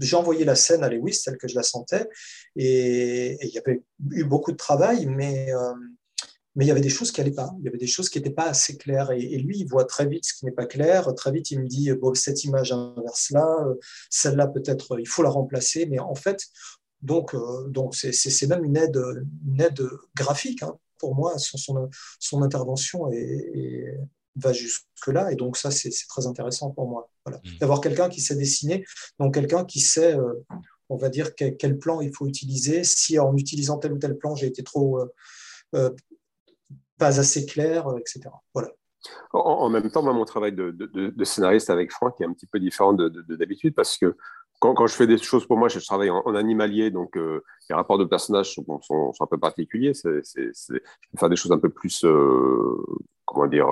j'ai 0.00 0.16
envoyé 0.16 0.44
la 0.44 0.56
scène 0.56 0.82
à 0.82 0.88
Lewis 0.88 1.22
telle 1.24 1.36
que 1.36 1.46
je 1.46 1.54
la 1.54 1.62
sentais, 1.62 2.08
et, 2.56 3.38
il 3.40 3.50
y 3.50 3.58
avait 3.58 3.82
eu 4.10 4.24
beaucoup 4.24 4.50
de 4.50 4.56
travail, 4.56 5.06
mais, 5.06 5.52
mais 6.56 6.64
il 6.64 6.68
y 6.68 6.72
avait 6.72 6.80
des 6.80 6.88
choses 6.88 7.12
qui 7.12 7.20
n'allaient 7.20 7.32
pas. 7.32 7.54
Il 7.60 7.66
y 7.66 7.68
avait 7.68 7.78
des 7.78 7.86
choses 7.86 8.08
qui 8.08 8.18
n'étaient 8.18 8.34
pas 8.34 8.46
assez 8.46 8.76
claires. 8.76 9.12
Et, 9.12 9.38
lui, 9.38 9.60
il 9.60 9.68
voit 9.68 9.84
très 9.84 10.06
vite 10.06 10.24
ce 10.24 10.34
qui 10.34 10.44
n'est 10.44 10.50
pas 10.50 10.66
clair. 10.66 11.14
Très 11.14 11.30
vite, 11.30 11.52
il 11.52 11.60
me 11.60 11.68
dit 11.68 11.92
bon, 11.92 12.14
cette 12.14 12.42
image 12.42 12.72
inverse-là, 12.72 13.64
celle-là, 14.10 14.48
peut-être, 14.48 14.98
il 14.98 15.06
faut 15.06 15.22
la 15.22 15.30
remplacer. 15.30 15.86
Mais 15.86 16.00
en 16.00 16.16
fait, 16.16 16.40
donc, 17.02 17.34
donc 17.68 17.94
c'est 17.94 18.46
même 18.46 18.64
une 18.64 18.76
aide, 18.76 19.00
une 19.46 19.60
aide 19.60 19.88
graphique. 20.16 20.62
Hein. 20.62 20.76
Pour 20.98 21.14
moi, 21.14 21.38
son, 21.38 21.88
son, 22.18 22.42
intervention 22.42 23.10
est, 23.10 23.98
va 24.36 24.52
jusque-là. 24.52 25.32
Et 25.32 25.36
donc, 25.36 25.56
ça, 25.56 25.70
c'est 25.70 25.90
très 26.08 26.26
intéressant 26.26 26.70
pour 26.70 26.88
moi. 26.88 27.10
Voilà. 27.24 27.40
Mmh. 27.42 27.58
D'avoir 27.60 27.80
quelqu'un 27.80 28.10
qui 28.10 28.20
sait 28.20 28.36
dessiner, 28.36 28.84
donc 29.18 29.32
quelqu'un 29.32 29.64
qui 29.64 29.80
sait, 29.80 30.14
on 30.90 30.96
va 30.96 31.08
dire, 31.08 31.34
quel, 31.34 31.78
plan 31.78 32.02
il 32.02 32.14
faut 32.14 32.26
utiliser. 32.26 32.84
Si 32.84 33.18
en 33.18 33.34
utilisant 33.34 33.78
tel 33.78 33.94
ou 33.94 33.98
tel 33.98 34.18
plan, 34.18 34.34
j'ai 34.34 34.46
été 34.46 34.62
trop 34.62 35.00
pas 37.00 37.18
assez 37.18 37.46
clair, 37.46 37.88
euh, 37.88 37.98
etc. 37.98 38.20
Voilà. 38.54 38.68
En, 39.32 39.70
même 39.70 39.90
temps, 39.90 40.02
moi, 40.02 40.12
mon 40.12 40.26
travail 40.26 40.52
de, 40.52 41.24
scénariste 41.24 41.70
avec 41.70 41.90
Franck 41.90 42.20
est 42.20 42.24
un 42.24 42.32
petit 42.32 42.46
peu 42.46 42.60
différent 42.60 42.92
de, 42.92 43.08
d'habitude 43.34 43.74
parce 43.74 43.96
que 43.96 44.14
quand, 44.60 44.74
quand, 44.74 44.86
je 44.86 44.94
fais 44.94 45.06
des 45.06 45.18
choses 45.18 45.46
pour 45.46 45.56
moi, 45.56 45.68
je 45.68 45.78
travaille 45.80 46.10
en, 46.10 46.34
animalier, 46.34 46.90
donc 46.90 47.16
euh, 47.16 47.42
les 47.68 47.74
rapports 47.74 47.98
de 47.98 48.04
personnages 48.04 48.54
sont, 48.54 48.80
sont, 48.82 49.12
un 49.18 49.26
peu 49.26 49.38
particuliers. 49.38 49.92
Je 49.94 50.20
peux 50.70 51.18
faire 51.18 51.28
des 51.28 51.36
choses 51.36 51.50
un 51.50 51.58
peu 51.58 51.70
plus, 51.70 52.04
euh, 52.04 52.76
comment 53.24 53.46
dire, 53.46 53.66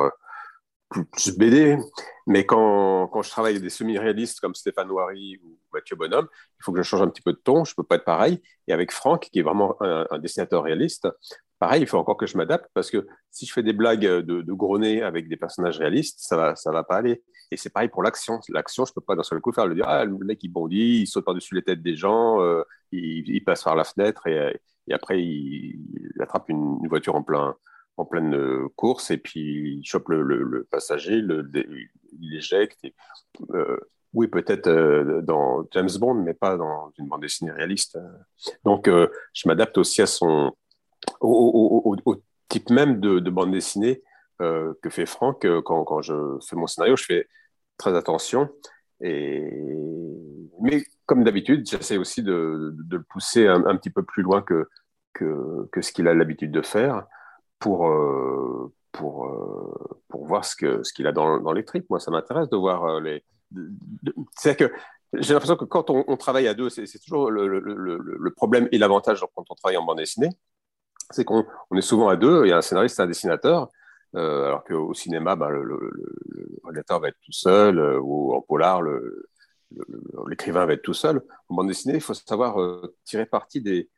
plus, 0.88 1.36
BD. 1.36 1.78
Mais 2.26 2.46
quand, 2.46 3.06
quand, 3.08 3.22
je 3.22 3.30
travaille 3.30 3.52
avec 3.52 3.62
des 3.62 3.70
semi-réalistes 3.70 4.40
comme 4.40 4.54
Stéphane 4.54 4.90
Ouari 4.90 5.38
ou 5.44 5.58
Mathieu 5.72 5.94
Bonhomme, 5.94 6.28
il 6.58 6.64
faut 6.64 6.72
que 6.72 6.78
je 6.78 6.88
change 6.88 7.02
un 7.02 7.08
petit 7.08 7.22
peu 7.22 7.32
de 7.32 7.38
ton. 7.38 7.64
Je 7.64 7.72
ne 7.72 7.76
peux 7.76 7.84
pas 7.84 7.96
être 7.96 8.04
pareil. 8.04 8.42
Et 8.66 8.72
avec 8.72 8.90
Franck, 8.90 9.28
qui 9.30 9.38
est 9.38 9.42
vraiment 9.42 9.76
un 9.80 10.18
dessinateur 10.18 10.64
réaliste, 10.64 11.06
pareil, 11.58 11.82
il 11.82 11.86
faut 11.86 11.98
encore 11.98 12.16
que 12.16 12.26
je 12.26 12.36
m'adapte 12.36 12.68
parce 12.74 12.90
que 12.90 13.06
si 13.30 13.46
je 13.46 13.52
fais 13.52 13.62
des 13.62 13.72
blagues 13.72 14.06
de, 14.06 14.42
de 14.42 14.52
gros 14.52 14.78
nez 14.78 15.02
avec 15.02 15.28
des 15.28 15.36
personnages 15.36 15.78
réalistes, 15.78 16.18
ça 16.20 16.36
va, 16.36 16.54
va 16.72 16.84
pas 16.84 16.96
aller. 16.96 17.22
Et 17.50 17.56
c'est 17.56 17.70
pareil 17.70 17.88
pour 17.88 18.02
l'action. 18.02 18.40
L'action, 18.50 18.84
je 18.84 18.92
peux 18.92 19.00
pas 19.00 19.16
d'un 19.16 19.22
seul 19.22 19.40
coup 19.40 19.52
faire 19.52 19.66
le 19.66 19.74
dire, 19.74 19.86
ah, 19.88 20.04
le 20.04 20.16
mec 20.18 20.42
il 20.42 20.48
bondit, 20.48 21.00
il 21.02 21.06
saute 21.06 21.24
par-dessus 21.24 21.54
les 21.54 21.62
têtes 21.62 21.82
des 21.82 21.96
gens, 21.96 22.42
euh, 22.42 22.62
il, 22.92 23.42
passe 23.44 23.62
par 23.62 23.76
la 23.76 23.84
fenêtre 23.84 24.26
et, 24.26 24.60
après 24.92 25.22
il, 25.22 25.80
attrape 26.20 26.48
une, 26.48 26.86
voiture 26.88 27.14
en 27.14 27.22
plein 27.22 27.54
en 27.96 28.04
pleine 28.04 28.34
euh, 28.34 28.68
course 28.76 29.10
et 29.10 29.18
puis 29.18 29.78
il 29.78 29.84
chope 29.84 30.08
le, 30.08 30.66
passager, 30.70 31.20
le, 31.20 31.48
il 31.54 32.30
l'éjecte. 32.30 32.86
Euh, 33.54 33.78
oui, 34.14 34.26
peut-être 34.26 34.70
dans 35.20 35.66
James 35.72 35.90
Bond, 35.98 36.14
mais 36.14 36.32
pas 36.32 36.56
dans 36.56 36.90
une 36.98 37.08
bande 37.08 37.20
dessinée 37.20 37.50
réaliste. 37.50 37.98
Donc, 38.64 38.88
je 38.88 39.48
m'adapte 39.48 39.76
aussi 39.76 40.00
à 40.00 40.06
son, 40.06 40.54
au, 41.20 41.96
type 42.48 42.70
même 42.70 43.00
de, 43.00 43.30
bande 43.30 43.52
dessinée 43.52 44.02
euh, 44.40 44.72
que 44.82 44.90
fait 44.90 45.06
Franck. 45.06 45.44
Euh, 45.44 45.60
quand, 45.62 46.02
je 46.02 46.38
fais 46.48 46.56
mon 46.56 46.66
scénario, 46.66 46.96
je 46.96 47.04
fais 47.04 47.28
très 47.76 47.94
attention. 47.96 48.48
Et... 49.00 49.50
Mais 50.60 50.82
comme 51.06 51.24
d'habitude, 51.24 51.68
j'essaie 51.68 51.98
aussi 51.98 52.22
de, 52.22 52.74
le 52.90 53.02
pousser 53.02 53.46
un, 53.46 53.76
petit 53.76 53.90
peu 53.90 54.02
plus 54.02 54.22
loin 54.22 54.42
que, 54.42 54.68
que, 55.12 55.80
ce 55.80 55.92
qu'il 55.92 56.08
a 56.08 56.14
l'habitude 56.14 56.50
de 56.50 56.62
faire 56.62 57.06
pour, 57.58 57.88
euh, 57.88 58.72
pour, 58.92 59.30
pour 60.08 60.26
voir 60.26 60.44
ce 60.44 60.56
qu'il 60.56 60.80
ce 60.84 60.92
qu'il 60.92 61.06
a 61.06 61.12
dans, 61.12 61.52
les 61.52 61.64
tripes. 61.64 61.88
Moi, 61.90 62.00
ça 62.00 62.10
m'intéresse 62.10 62.48
de 62.48 62.56
voir 62.56 63.00
les. 63.00 63.24
C'est 64.36 64.56
que 64.56 64.70
j'ai 65.14 65.32
l'impression 65.32 65.56
que 65.56 65.64
quand 65.64 65.90
on, 65.90 66.16
travaille 66.16 66.48
à 66.48 66.54
deux, 66.54 66.68
c'est 66.68 66.98
toujours 66.98 67.30
le, 67.30 67.46
le, 67.46 67.60
le, 67.60 68.30
problème 68.34 68.68
et 68.72 68.78
l'avantage 68.78 69.24
quand 69.34 69.44
on 69.48 69.54
travaille 69.54 69.78
en 69.78 69.84
bande 69.84 69.98
dessinée, 69.98 70.28
c'est 71.10 71.24
qu'on 71.24 71.44
est 71.74 71.80
souvent 71.80 72.08
à 72.08 72.16
deux, 72.16 72.44
il 72.44 72.50
y 72.50 72.52
a 72.52 72.58
un 72.58 72.62
scénariste 72.62 72.98
et 72.98 73.02
un 73.02 73.06
dessinateur, 73.06 73.68
euh, 74.16 74.46
alors 74.46 74.64
qu'au 74.64 74.94
cinéma, 74.94 75.36
ben, 75.36 75.48
le, 75.48 75.78
réalisateur 76.64 77.00
va 77.00 77.08
être 77.08 77.20
tout 77.24 77.32
seul, 77.32 77.78
euh, 77.78 77.98
ou 78.00 78.34
en 78.34 78.40
polar, 78.40 78.82
l'écrivain 80.28 80.66
va 80.66 80.74
être 80.74 80.82
tout 80.82 80.94
seul. 80.94 81.22
En 81.48 81.54
bande 81.54 81.68
dessinée, 81.68 81.96
il 81.96 82.00
faut 82.00 82.14
savoir 82.14 82.60
euh, 82.60 82.94
tirer 83.04 83.26
parti 83.26 83.60
des, 83.60 83.88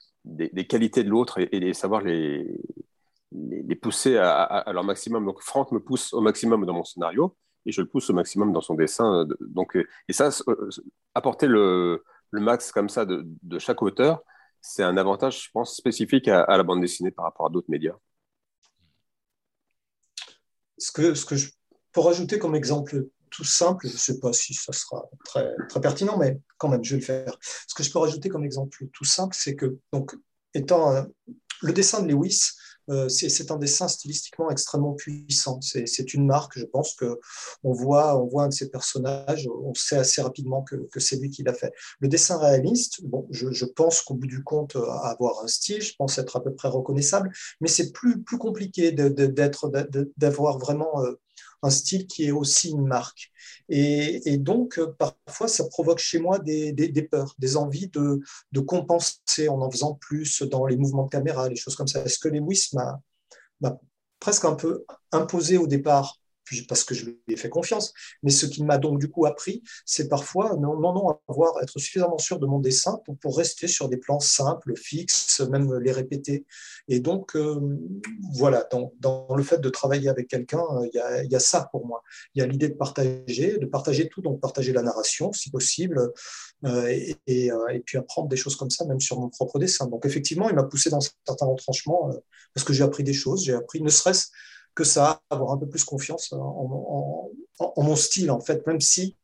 qualités 0.68 1.04
de 1.04 1.10
l'autre 1.10 1.38
et, 1.38 1.72
savoir 1.74 2.02
les, 2.02 2.46
pousser 3.80 4.16
à, 4.18 4.64
leur 4.72 4.84
maximum. 4.84 5.24
Donc 5.24 5.40
Franck 5.42 5.72
me 5.72 5.80
pousse 5.80 6.12
au 6.12 6.20
maximum 6.20 6.66
dans 6.66 6.74
mon 6.74 6.84
scénario, 6.84 7.36
et 7.66 7.72
je 7.72 7.80
le 7.80 7.88
pousse 7.88 8.10
au 8.10 8.14
maximum 8.14 8.52
dans 8.52 8.60
son 8.60 8.74
dessin. 8.74 9.26
Donc, 9.40 9.76
et 10.08 10.12
ça, 10.12 10.30
apporter 11.14 11.46
le, 11.46 12.02
le 12.30 12.40
max 12.40 12.72
comme 12.72 12.88
ça 12.88 13.04
de 13.06 13.58
chaque 13.58 13.82
auteur, 13.82 14.22
c'est 14.60 14.82
un 14.82 14.96
avantage, 14.96 15.44
je 15.44 15.50
pense, 15.52 15.76
spécifique 15.76 16.28
à, 16.28 16.56
la 16.56 16.62
bande 16.62 16.80
dessinée 16.80 17.10
par 17.10 17.24
rapport 17.24 17.46
à 17.46 17.50
d'autres 17.50 17.70
médias. 17.70 17.96
Ce 20.78 20.92
que, 20.92 21.14
ce 21.14 21.24
que 21.24 21.36
je, 21.36 21.50
pour 21.92 22.08
ajouter 22.08 22.38
comme 22.38 22.54
exemple 22.54 23.06
tout 23.30 23.44
simple, 23.44 23.86
je 23.86 23.92
ne 23.92 23.98
sais 23.98 24.18
pas 24.18 24.32
si 24.32 24.54
ça 24.54 24.72
sera 24.72 25.08
très, 25.24 25.54
très 25.68 25.80
pertinent, 25.80 26.16
mais 26.18 26.40
quand 26.58 26.68
même, 26.68 26.82
je 26.84 26.94
vais 26.94 27.00
le 27.00 27.06
faire. 27.06 27.38
Ce 27.68 27.74
que 27.74 27.82
je 27.82 27.90
peux 27.90 27.98
rajouter 27.98 28.28
comme 28.28 28.44
exemple 28.44 28.86
tout 28.92 29.04
simple, 29.04 29.36
c'est 29.38 29.54
que, 29.54 29.78
donc, 29.92 30.16
étant 30.54 31.06
le 31.62 31.72
dessin 31.72 32.02
de 32.02 32.08
Lewis, 32.08 32.52
euh, 32.90 33.09
c'est 33.09 33.50
un 33.50 33.57
dessin 33.57 33.88
stylistiquement 33.88 34.50
extrêmement 34.50 34.94
puissant. 34.94 35.61
C'est 35.61 36.14
une 36.14 36.26
marque, 36.26 36.59
je 36.59 36.64
pense 36.64 36.94
que 36.94 37.20
on 37.62 37.72
voit, 37.72 38.20
on 38.20 38.26
voit 38.26 38.44
un 38.44 38.48
de 38.48 38.53
ces 38.53 38.68
personnages, 38.68 39.48
on 39.64 39.72
sait 39.74 39.98
assez 39.98 40.20
rapidement 40.22 40.62
que, 40.62 41.00
c'est 41.00 41.16
lui 41.16 41.31
qui 41.31 41.42
l'a 41.42 41.55
fait. 41.55 41.72
Le 42.00 42.09
dessin 42.09 42.38
réaliste, 42.38 43.05
bon, 43.05 43.26
je, 43.31 43.64
pense 43.64 44.03
qu'au 44.03 44.14
bout 44.14 44.26
du 44.26 44.42
compte, 44.42 44.76
euh, 44.76 44.90
avoir 45.03 45.42
un 45.44 45.46
style, 45.46 45.83
je 45.83 45.94
pense 45.96 46.18
être 46.18 46.37
à 46.37 46.42
peu 46.42 46.53
près 46.55 46.68
reconnaissable, 46.68 47.31
mais 47.61 47.68
c'est 47.68 47.92
plus, 47.92 48.22
plus 48.22 48.38
compliqué 48.38 48.92
d'avoir 48.92 50.59
vraiment 50.59 51.03
euh, 51.03 51.18
un 51.62 51.70
style 51.70 52.07
qui 52.07 52.26
est 52.26 52.31
aussi 52.31 52.70
une 52.70 52.87
marque. 52.87 53.31
Et, 53.68 54.37
donc, 54.38 54.79
euh, 54.79 54.94
parfois, 54.98 55.48
ça 55.48 55.64
provoque 55.68 55.98
chez 55.98 56.18
moi 56.18 56.38
des, 56.38 57.09
peurs, 57.11 57.35
des 57.38 57.57
envies 57.57 57.88
de, 57.88 58.20
compenser 58.61 59.48
en 59.48 59.61
en 59.61 59.70
faisant 59.70 59.94
plus 59.94 60.42
dans 60.42 60.66
les 60.66 60.76
mouvements 60.76 61.05
de 61.05 61.11
caméra, 61.11 61.48
les 61.48 61.57
choses 61.57 61.76
comme 61.76 61.88
ça. 61.88 62.03
Est-ce 62.05 62.18
que 62.18 62.29
Lewis 62.29 62.70
m'a 62.72 63.00
presque 64.18 64.44
un 64.44 64.55
peu 64.55 64.85
imposé 65.12 65.57
au 65.57 65.66
départ 65.66 66.19
parce 66.68 66.84
que 66.84 66.94
je 66.94 67.06
lui 67.06 67.18
ai 67.28 67.36
fait 67.36 67.48
confiance. 67.48 67.92
Mais 68.22 68.30
ce 68.30 68.46
qui 68.46 68.62
m'a 68.64 68.78
donc 68.78 68.98
du 68.98 69.08
coup 69.08 69.26
appris, 69.26 69.62
c'est 69.84 70.08
parfois 70.08 70.56
non, 70.56 70.78
non, 70.78 70.92
non, 70.92 71.18
avoir, 71.28 71.54
être 71.62 71.78
suffisamment 71.78 72.18
sûr 72.18 72.38
de 72.38 72.46
mon 72.46 72.58
dessin 72.58 73.00
pour, 73.20 73.36
rester 73.36 73.68
sur 73.68 73.88
des 73.88 73.96
plans 73.96 74.20
simples, 74.20 74.76
fixes, 74.76 75.40
même 75.40 75.72
les 75.78 75.92
répéter. 75.92 76.44
Et 76.88 77.00
donc, 77.00 77.36
euh, 77.36 77.78
voilà, 78.34 78.68
dans, 79.00 79.26
le 79.34 79.42
fait 79.42 79.60
de 79.60 79.68
travailler 79.68 80.08
avec 80.08 80.28
quelqu'un, 80.28 80.62
euh, 80.72 80.88
il 80.92 81.30
y, 81.30 81.36
a 81.36 81.40
ça 81.40 81.68
pour 81.70 81.86
moi. 81.86 82.02
Il 82.34 82.40
y 82.40 82.42
a 82.42 82.46
l'idée 82.46 82.68
de 82.68 82.74
partager, 82.74 83.58
de 83.58 83.66
partager 83.66 84.08
tout, 84.08 84.20
donc 84.20 84.40
partager 84.40 84.72
la 84.72 84.82
narration, 84.82 85.32
si 85.32 85.50
possible, 85.50 86.12
euh, 86.64 87.04
et, 87.26 87.82
puis 87.84 87.98
apprendre 87.98 88.28
des 88.28 88.36
choses 88.36 88.56
comme 88.56 88.70
ça, 88.70 88.84
même 88.84 89.00
sur 89.00 89.18
mon 89.18 89.28
propre 89.28 89.58
dessin. 89.58 89.86
Donc, 89.86 90.06
effectivement, 90.06 90.48
il 90.48 90.56
m'a 90.56 90.64
poussé 90.64 90.90
dans 90.90 91.00
certains 91.00 91.46
retranchements 91.46 92.10
parce 92.54 92.64
que 92.64 92.72
j'ai 92.72 92.82
appris 92.82 93.04
des 93.04 93.12
choses, 93.12 93.44
j'ai 93.44 93.54
appris, 93.54 93.80
ne 93.82 93.88
serait-ce 93.88 94.28
que 94.80 94.84
ça, 94.86 95.20
avoir 95.28 95.52
un 95.52 95.58
peu 95.58 95.68
plus 95.68 95.84
confiance 95.84 96.32
en, 96.32 97.28
mon 97.76 97.96
style, 97.96 98.30
en 98.30 98.40
fait, 98.40 98.66
même 98.66 98.80
si, 98.80 99.14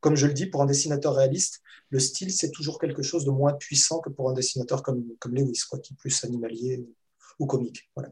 comme 0.00 0.16
je 0.16 0.26
le 0.26 0.34
dis, 0.34 0.46
pour 0.46 0.60
un 0.60 0.66
dessinateur 0.66 1.14
réaliste, 1.14 1.62
le 1.90 2.00
style, 2.00 2.32
c'est 2.32 2.50
toujours 2.50 2.80
quelque 2.80 3.02
chose 3.04 3.24
de 3.24 3.30
moins 3.30 3.52
puissant 3.52 4.00
que 4.00 4.10
pour 4.10 4.28
un 4.28 4.32
dessinateur 4.32 4.82
comme, 4.82 5.04
comme 5.20 5.36
Lewis, 5.36 5.60
quoi, 5.70 5.78
qui 5.78 5.92
est 5.92 5.96
plus 5.96 6.24
animalier 6.24 6.84
ou 7.38 7.46
comique. 7.46 7.88
Voilà. 7.94 8.10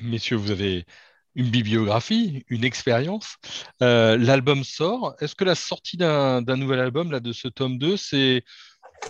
Messieurs, 0.00 0.36
vous 0.36 0.50
avez 0.50 0.86
une 1.34 1.50
bibliographie, 1.50 2.46
une 2.48 2.64
expérience. 2.64 3.36
Euh, 3.82 4.16
l'album 4.16 4.64
sort. 4.64 5.14
Est-ce 5.20 5.34
que 5.34 5.44
la 5.44 5.54
sortie 5.54 5.98
d'un 5.98 6.40
nouvel 6.56 6.80
album, 6.80 7.12
là, 7.12 7.20
de 7.20 7.34
ce 7.34 7.48
tome 7.48 7.76
2, 7.76 7.98
c'est 7.98 8.44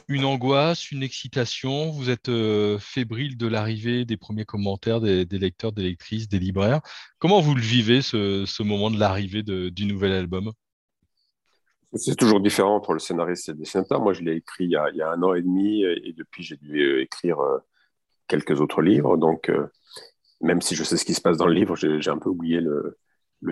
une 0.08 0.24
angoisse, 0.24 0.90
une 0.90 1.02
excitation 1.02 1.90
Vous 1.90 2.10
êtes 2.10 2.28
euh, 2.28 2.78
fébrile 2.78 3.36
de 3.36 3.46
l'arrivée 3.46 4.04
des 4.04 4.16
premiers 4.16 4.44
commentaires 4.44 5.00
des, 5.00 5.24
lecteurs, 5.24 5.72
des 5.72 5.82
lectrices, 5.82 6.28
des 6.28 6.38
libraires. 6.38 6.80
Comment 7.18 7.40
vous 7.40 7.54
le 7.54 7.60
vivez, 7.60 8.02
ce, 8.02 8.62
moment 8.62 8.90
de 8.90 8.98
l'arrivée 8.98 9.42
du 9.42 9.86
nouvel 9.86 10.12
album? 10.12 10.52
C'est 11.94 12.16
toujours 12.16 12.40
différent 12.40 12.76
entre 12.76 12.92
le 12.92 13.00
scénariste 13.00 13.48
et 13.48 13.52
le 13.52 13.58
dessinateur. 13.58 14.00
Moi, 14.00 14.12
je 14.12 14.22
l'ai 14.22 14.36
écrit 14.36 14.64
il 14.64 14.70
y, 14.70 14.76
a, 14.76 15.10
un 15.10 15.22
an 15.22 15.34
et 15.34 15.42
demi 15.42 15.82
et 15.82 16.12
depuis, 16.16 16.44
j'ai 16.44 16.56
dû 16.56 16.80
euh, 16.80 17.02
écrire 17.02 17.40
euh, 17.40 17.58
quelques 18.28 18.60
autres 18.60 18.80
livres. 18.80 19.16
Donc, 19.16 19.50
même 20.40 20.60
si 20.60 20.74
je 20.76 20.84
sais 20.84 20.96
ce 20.96 21.04
qui 21.04 21.14
se 21.14 21.20
passe 21.20 21.36
dans 21.36 21.46
le 21.46 21.54
livre, 21.54 21.74
j'ai 21.76 22.10
un 22.10 22.18
peu 22.18 22.30
oublié 22.30 22.60
le, 22.60 22.96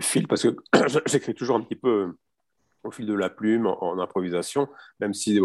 fil 0.01 0.29
parce 0.29 0.43
que 0.43 0.57
j'écris 1.07 1.35
toujours 1.35 1.57
un 1.57 1.63
petit 1.63 1.75
peu 1.77 2.15
au 2.85 2.93
fil 2.93 3.07
de 3.07 3.15
la 3.15 3.29
plume, 3.29 3.67
en, 3.67 3.99
improvisation, 3.99 4.69
même 5.01 5.15
si 5.15 5.41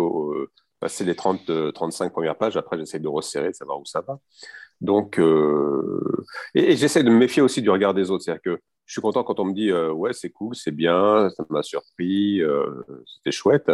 passer 0.84 1.06
les 1.06 1.15
30, 1.15 1.74
35 1.74 2.06
euh, 2.06 2.10
premières 2.10 2.38
pages, 2.38 2.58
après 2.58 2.78
j'essaie 2.78 3.00
de 3.00 3.08
resserrer, 3.08 3.52
de 3.52 3.56
savoir 3.56 3.80
où 3.80 3.86
ça 3.86 4.02
va. 4.02 4.19
Donc, 4.82 5.17
euh, 5.17 6.26
et, 6.56 6.76
j'essaie 6.76 7.04
de 7.04 7.10
me 7.10 7.17
méfier 7.17 7.41
aussi 7.41 7.62
du 7.62 7.69
regard 7.69 7.93
des 7.93 8.12
autres. 8.12 8.26
C'est-à-dire 8.26 8.41
que 8.41 8.60
je 8.86 8.91
suis 8.91 9.02
content 9.02 9.24
quand 9.24 9.39
on 9.39 9.46
me 9.46 9.54
dit 9.54 9.72
euh, 9.72 9.93
ouais, 9.93 10.12
c'est 10.12 10.30
cool, 10.30 10.56
c'est 10.56 10.72
bien, 10.72 11.30
ça 11.30 11.46
m'a 11.50 11.63
surpris, 11.63 12.41
c'était 13.15 13.32
chouette. 13.32 13.72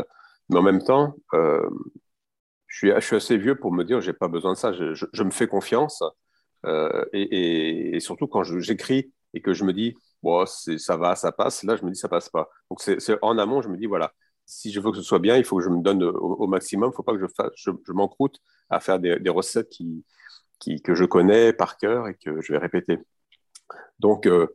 Mais 0.50 0.60
en 0.60 0.62
même 0.62 0.84
temps, 0.84 1.16
je, 1.34 2.78
suis, 2.78 2.92
je 2.94 3.00
suis 3.00 3.16
assez 3.16 3.38
vieux 3.38 3.56
pour 3.56 3.72
me 3.74 3.84
dire 3.84 4.02
j'ai 4.02 4.14
pas 4.14 4.28
besoin 4.28 4.54
de 4.54 4.58
ça. 4.58 4.72
Je, 4.72 5.24
me 5.24 5.32
fais 5.32 5.48
confiance. 5.48 6.04
et, 7.14 7.98
surtout 8.02 8.28
quand 8.28 8.44
j'écris 8.44 9.12
et 9.34 9.42
que 9.42 9.54
je 9.54 9.64
me 9.64 9.74
dis, 9.74 9.96
bon, 10.22 10.46
ça 10.46 10.96
va, 10.96 11.16
ça 11.16 11.32
passe, 11.32 11.64
là, 11.64 11.76
je 11.76 11.84
me 11.84 11.90
dis, 11.90 12.00
ça 12.00 12.08
passe 12.08 12.30
pas. 12.30 12.50
Donc, 12.70 12.82
c'est 12.82 13.18
en 13.24 13.40
amont, 13.40 13.64
je 13.64 13.70
me 13.70 13.78
dis, 13.78 13.88
voilà, 13.88 14.14
si 14.50 14.72
je 14.72 14.80
veux 14.80 14.90
que 14.90 14.98
ce 14.98 15.04
soit 15.04 15.20
bien, 15.20 15.38
il 15.38 15.44
faut 15.46 15.58
que 15.58 15.64
je 15.64 15.70
me 15.70 15.82
donne 15.82 16.02
au, 16.04 16.48
maximum. 16.48 16.88
Il 16.88 16.92
ne 16.92 16.96
faut 16.96 17.04
pas 17.04 17.14
que 17.16 17.20
je, 17.20 17.72
je, 17.86 17.92
m'encroute 17.94 18.40
à 18.72 18.80
faire 18.80 19.00
des, 19.00 19.30
recettes 19.30 19.70
qui, 19.70 20.82
que 20.82 20.96
je 20.96 21.06
connais 21.06 21.54
par 21.54 21.78
cœur 21.78 22.08
et 22.08 22.16
que 22.16 22.42
je 22.42 22.52
vais 22.52 22.58
répéter. 22.58 22.98
Donc, 24.00 24.26
euh, 24.26 24.48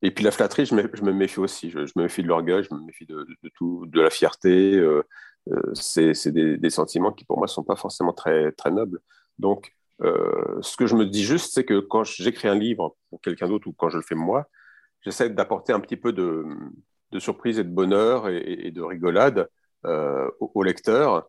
et 0.00 0.10
puis 0.10 0.24
la 0.24 0.30
flatterie, 0.30 0.64
je 0.64 0.74
me, 0.74 1.12
méfie 1.12 1.38
aussi. 1.38 1.70
Je, 1.70 1.80
me 1.96 2.04
méfie 2.04 2.22
de 2.22 2.28
l'orgueil, 2.28 2.64
je 2.64 2.74
me 2.74 2.80
méfie 2.80 3.04
de, 3.04 3.26
tout, 3.54 3.84
de 3.86 4.00
la 4.00 4.08
fierté. 4.08 4.74
Euh, 4.76 5.02
euh, 5.50 5.74
c'est 5.74 6.32
des, 6.32 6.70
sentiments 6.70 7.12
qui, 7.12 7.26
pour 7.26 7.36
moi, 7.36 7.44
ne 7.44 7.50
sont 7.50 7.64
pas 7.64 7.76
forcément 7.76 8.14
très, 8.14 8.52
très 8.52 8.70
nobles. 8.70 9.00
Donc, 9.38 9.76
ce 10.00 10.76
que 10.78 10.86
je 10.86 10.96
me 10.96 11.04
dis 11.04 11.24
juste, 11.24 11.52
c'est 11.52 11.64
que 11.64 11.78
quand 11.78 12.04
j'écris 12.04 12.48
un 12.48 12.54
livre 12.54 12.96
pour 13.10 13.20
quelqu'un 13.20 13.48
d'autre 13.48 13.68
ou 13.68 13.74
quand 13.74 13.90
je 13.90 13.98
le 13.98 14.02
fais 14.02 14.14
moi, 14.14 14.48
j'essaie 15.02 15.28
d'apporter 15.28 15.74
un 15.74 15.80
petit 15.80 15.98
peu 15.98 16.14
de, 16.14 16.46
de 17.12 17.18
surprise 17.18 17.58
et 17.58 17.64
de 17.64 17.70
bonheur 17.70 18.28
et, 18.28 18.70
de 18.70 18.82
rigolade 18.82 19.48
euh, 19.84 20.30
au, 20.40 20.62
lecteur. 20.62 21.28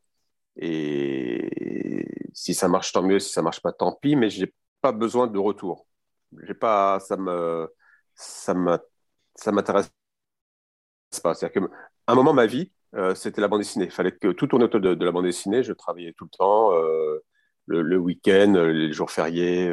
Et 0.58 2.06
si 2.34 2.54
ça 2.54 2.68
marche, 2.68 2.92
tant 2.92 3.04
mieux. 3.04 3.20
Si 3.20 3.32
ça 3.32 3.42
marche 3.42 3.62
pas, 3.62 3.72
tant 3.74 3.94
pis. 3.94 4.16
Mais 4.16 4.30
j'ai 4.30 4.54
pas 4.82 4.92
besoin 4.92 5.28
de 5.28 5.40
retour. 5.40 5.88
J'ai 6.44 6.54
pas, 6.54 7.00
ça 7.00 7.18
me, 7.18 7.70
ça 8.16 8.54
ça 9.36 9.52
m'intéresse 9.52 9.92
pas. 11.24 11.34
C'est-à-dire 11.34 11.62
qu'à 11.62 11.76
un 12.08 12.16
moment, 12.16 12.34
ma 12.34 12.46
vie, 12.46 12.72
euh, 12.96 13.16
c'était 13.16 13.42
la 13.42 13.48
bande 13.48 13.62
dessinée. 13.62 13.86
Il 13.86 13.92
fallait 13.92 14.12
que 14.12 14.30
tout 14.30 14.48
tourne 14.48 14.64
autour 14.64 14.80
de, 14.82 15.06
la 15.06 15.12
bande 15.12 15.26
dessinée. 15.26 15.64
Je 15.64 15.74
travaillais 15.74 16.14
tout 16.14 16.26
le 16.26 16.38
temps, 16.38 16.74
euh, 16.74 17.20
le, 17.66 17.98
week-end, 17.98 18.54
les 18.68 18.92
jours 18.94 19.12
fériés, 19.12 19.70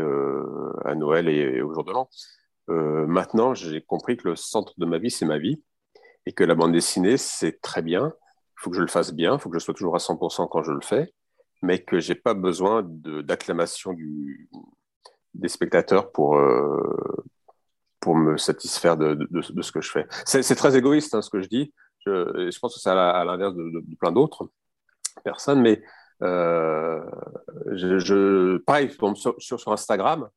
à 0.85 0.95
Noël 0.95 1.29
et, 1.29 1.57
et 1.57 1.63
au 1.63 1.75
jour 1.75 1.85
de 1.85 1.93
l'an. 1.93 2.09
maintenant, 2.69 3.55
j'ai 3.55 3.83
compris 3.83 4.17
que 4.17 4.29
le 4.29 4.37
centre 4.37 4.75
de 4.79 4.87
ma 4.87 4.99
vie, 4.99 5.11
c'est 5.11 5.27
ma 5.27 5.39
vie 5.39 5.63
et 6.27 6.33
que 6.33 6.45
la 6.45 6.55
bande 6.55 6.73
dessinée, 6.73 7.17
c'est 7.17 7.61
très 7.61 7.83
bien. 7.83 8.13
Il 8.17 8.61
faut 8.61 8.71
que 8.71 8.77
je 8.77 8.83
le 8.83 8.89
fasse 8.89 9.13
bien, 9.13 9.35
il 9.35 9.41
faut 9.41 9.51
que 9.51 9.59
je 9.59 9.65
sois 9.65 9.75
toujours 9.75 9.95
à 9.95 9.99
100% 9.99 10.49
quand 10.49 10.63
je 10.63 10.73
le 10.73 10.81
fais, 10.81 11.13
mais 11.63 11.83
que 11.83 12.01
je 12.01 12.13
n'ai 12.13 12.19
pas 12.19 12.35
besoin 12.35 12.83
d'acclamation 12.85 13.95
des 15.35 15.49
spectateurs 15.49 16.11
pour, 16.13 16.37
euh, 16.37 17.25
pour 18.01 18.17
me 18.17 18.37
satisfaire 18.37 18.97
de, 18.97 19.29
ce 19.41 19.73
que 19.73 19.81
je 19.81 19.91
fais. 19.91 20.07
C'est 20.25 20.55
très 20.55 20.77
égoïste 20.77 21.15
hein, 21.15 21.23
ce 21.23 21.31
que 21.31 21.41
je 21.41 21.49
dis. 21.49 21.73
Je, 22.07 22.51
je 22.51 22.59
pense 22.59 22.75
que 22.75 22.81
c'est 22.81 22.91
à 22.91 23.25
l'inverse 23.25 23.55
de, 23.55 23.83
plein 23.99 24.13
d'autres 24.13 24.51
personnes, 25.25 25.61
mais 25.61 25.83
euh, 26.23 27.01
je, 27.73 28.59
pareil, 28.59 28.91
sur, 29.15 29.35
sur, 29.39 29.73
Instagram, 29.73 30.29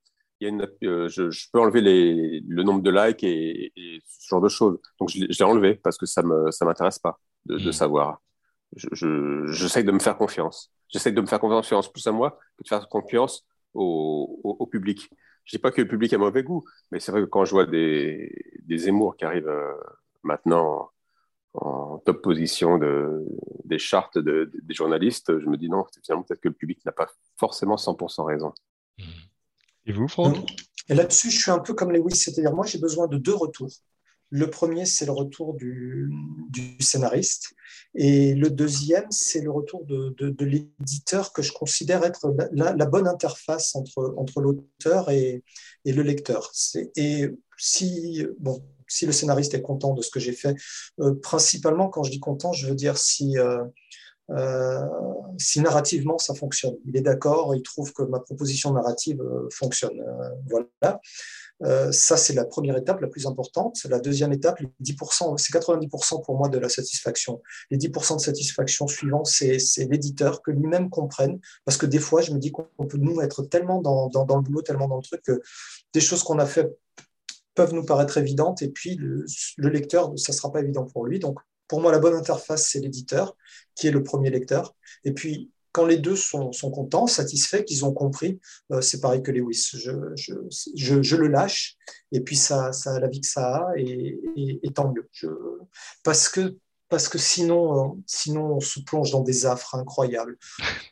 euh, 0.43 1.07
je, 1.07 1.51
peux 1.51 1.59
enlever 1.59 1.81
le 1.81 2.63
nombre 2.63 2.81
de 2.81 2.89
likes 2.91 3.23
et, 3.23 3.71
ce 4.07 4.27
genre 4.27 4.41
de 4.41 4.49
choses. 4.49 4.79
Donc, 4.99 5.09
je, 5.09 5.25
l'ai 5.25 5.43
enlevé 5.43 5.75
parce 5.75 5.97
que 5.97 6.05
ça 6.05 6.21
ne 6.23 6.27
me, 6.27 6.51
ça 6.51 6.65
m'intéresse 6.65 6.99
pas 6.99 7.19
de, 7.45 7.57
hmm. 7.57 7.71
savoir. 7.71 8.21
J'essaie 8.73 9.83
de 9.83 9.91
me 9.91 9.99
faire 9.99 10.17
confiance. 10.17 10.71
J'essaie 10.87 11.11
de 11.11 11.21
me 11.21 11.27
faire 11.27 11.39
confiance 11.39 11.91
plus 11.91 12.05
à 12.07 12.11
moi 12.11 12.39
que 12.57 12.63
de 12.63 12.67
faire 12.67 12.87
confiance 12.89 13.45
au, 13.73 14.67
public. 14.71 15.09
Je 15.45 15.57
dis 15.57 15.61
pas 15.61 15.71
que 15.71 15.81
le 15.81 15.87
public 15.87 16.13
a 16.13 16.17
mauvais 16.17 16.43
goût, 16.43 16.63
mais 16.91 16.99
c'est 16.99 17.11
vrai 17.11 17.21
que 17.21 17.25
quand 17.25 17.45
je 17.45 17.51
vois 17.51 17.65
des, 17.65 18.33
des 18.63 18.87
émours 18.87 19.15
qui 19.17 19.25
arrivent 19.25 19.47
euh, 19.47 19.73
maintenant 20.23 20.91
en, 21.53 21.97
top 21.99 22.21
position 22.21 22.77
de, 22.77 23.25
des 23.65 23.79
chartes 23.79 24.17
des 24.17 24.73
journalistes, 24.73 25.37
je 25.39 25.45
me 25.47 25.57
dis 25.57 25.69
non, 25.69 25.85
finalement, 26.03 26.23
peut-être 26.23 26.41
que 26.41 26.47
le 26.47 26.53
public 26.53 26.83
n'a 26.85 26.91
pas 26.91 27.07
forcément 27.37 27.75
100% 27.75 28.23
raison. 28.23 28.53
Hmm. 28.97 29.03
Et 29.85 29.93
vous, 29.93 30.07
Franck? 30.07 30.37
Et 30.89 30.95
là-dessus, 30.95 31.31
je 31.31 31.39
suis 31.39 31.51
un 31.51 31.59
peu 31.59 31.73
comme 31.73 31.91
Lewis, 31.91 32.15
c'est-à-dire 32.15 32.53
moi, 32.53 32.65
j'ai 32.65 32.79
besoin 32.79 33.07
de 33.07 33.17
deux 33.17 33.33
retours. 33.33 33.71
Le 34.29 34.49
premier, 34.49 34.85
c'est 34.85 35.05
le 35.05 35.11
retour 35.11 35.53
du, 35.53 36.09
scénariste. 36.79 37.53
Et 37.95 38.33
le 38.33 38.49
deuxième, 38.49 39.09
c'est 39.09 39.41
le 39.41 39.51
retour 39.51 39.85
de, 39.85 40.15
l'éditeur 40.39 41.33
que 41.33 41.41
je 41.41 41.51
considère 41.51 42.03
être 42.03 42.33
la, 42.53 42.85
bonne 42.85 43.07
interface 43.07 43.75
entre, 43.75 44.13
entre 44.17 44.41
l'auteur 44.41 45.09
et, 45.09 45.43
le 45.85 46.01
lecteur. 46.01 46.51
Et 46.95 47.29
si, 47.57 48.25
bon, 48.39 48.63
si 48.87 49.05
le 49.05 49.11
scénariste 49.11 49.53
est 49.53 49.61
content 49.61 49.93
de 49.93 50.01
ce 50.01 50.09
que 50.09 50.19
j'ai 50.19 50.33
fait, 50.33 50.55
euh, 50.99 51.15
principalement 51.15 51.89
quand 51.89 52.03
je 52.03 52.11
dis 52.11 52.19
content, 52.19 52.53
je 52.53 52.67
veux 52.67 52.75
dire 52.75 52.97
si, 52.97 53.37
euh, 53.37 53.63
euh, 54.31 54.79
si 55.37 55.61
narrativement 55.61 56.17
ça 56.17 56.33
fonctionne. 56.33 56.75
Il 56.85 56.95
est 56.95 57.01
d'accord, 57.01 57.55
il 57.55 57.63
trouve 57.63 57.91
que 57.93 58.03
ma 58.03 58.19
proposition 58.19 58.73
narrative 58.73 59.21
euh, 59.21 59.47
fonctionne. 59.51 59.99
Euh, 59.99 60.29
voilà. 60.49 61.91
ça, 61.91 62.17
c'est 62.17 62.33
la 62.33 62.45
première 62.45 62.77
étape 62.77 63.01
la 63.01 63.07
plus 63.07 63.27
importante. 63.27 63.77
La 63.89 63.99
deuxième 63.99 64.33
étape, 64.33 64.59
les 64.59 64.93
10%, 64.93 65.37
c'est 65.37 65.53
90% 65.53 66.23
pour 66.23 66.37
moi 66.37 66.49
de 66.49 66.57
la 66.57 66.69
satisfaction. 66.69 67.41
Les 67.69 67.77
10% 67.77 68.15
de 68.15 68.21
satisfaction 68.21 68.87
suivants, 68.87 69.25
c'est 69.25 69.59
l'éditeur, 69.89 70.41
que 70.41 70.51
lui-même 70.51 70.89
comprenne. 70.89 71.39
Parce 71.65 71.77
que 71.77 71.85
des 71.85 71.99
fois, 71.99 72.21
je 72.21 72.31
me 72.31 72.39
dis 72.39 72.51
qu'on 72.51 72.87
peut 72.87 72.97
nous 72.97 73.21
être 73.21 73.43
tellement 73.43 73.81
dans, 73.81 74.07
le 74.07 74.41
boulot, 74.41 74.61
tellement 74.61 74.87
dans 74.87 74.97
le 74.97 75.03
truc, 75.03 75.21
que 75.21 75.41
des 75.93 76.01
choses 76.01 76.23
qu'on 76.23 76.39
a 76.39 76.45
fait 76.45 76.67
peuvent 77.53 77.73
nous 77.73 77.85
paraître 77.85 78.17
évidentes, 78.17 78.61
et 78.61 78.69
puis 78.69 78.95
le, 78.95 79.25
le 79.57 79.69
lecteur, 79.69 80.13
ça 80.17 80.31
ne 80.31 80.37
sera 80.37 80.51
pas 80.51 80.61
évident 80.61 80.85
pour 80.85 81.05
lui. 81.05 81.19
Donc, 81.19 81.37
pour 81.71 81.79
moi, 81.79 81.93
la 81.93 81.99
bonne 81.99 82.15
interface, 82.15 82.67
c'est 82.69 82.81
l'éditeur, 82.81 83.37
qui 83.75 83.87
est 83.87 83.91
le 83.91 84.03
premier 84.03 84.29
lecteur. 84.29 84.75
Et 85.05 85.13
puis, 85.13 85.53
quand 85.71 85.85
les 85.85 85.95
deux 85.95 86.17
sont, 86.17 86.51
contents, 86.51 87.07
satisfaits, 87.07 87.63
qu'ils 87.63 87.85
ont 87.85 87.93
compris, 87.93 88.41
euh, 88.73 88.81
c'est 88.81 88.99
pareil 88.99 89.23
que 89.23 89.31
Lewis. 89.31 89.69
Je, 89.75 89.91
je, 90.75 91.15
le 91.15 91.27
lâche, 91.29 91.77
et 92.11 92.19
puis 92.19 92.35
ça, 92.35 92.73
ça 92.73 92.95
a 92.95 92.99
la 92.99 93.07
vie 93.07 93.21
que 93.21 93.27
ça 93.27 93.55
a, 93.55 93.71
et, 93.77 94.59
tant 94.75 94.91
mieux. 94.91 95.09
parce 96.03 96.27
que 96.27 96.57
parce 96.89 97.07
que 97.07 97.17
sinon, 97.17 97.93
euh, 97.93 98.01
sinon, 98.05 98.55
on 98.55 98.59
se 98.59 98.81
plonge 98.81 99.11
dans 99.11 99.21
des 99.21 99.45
affres 99.45 99.75
incroyables. 99.75 100.37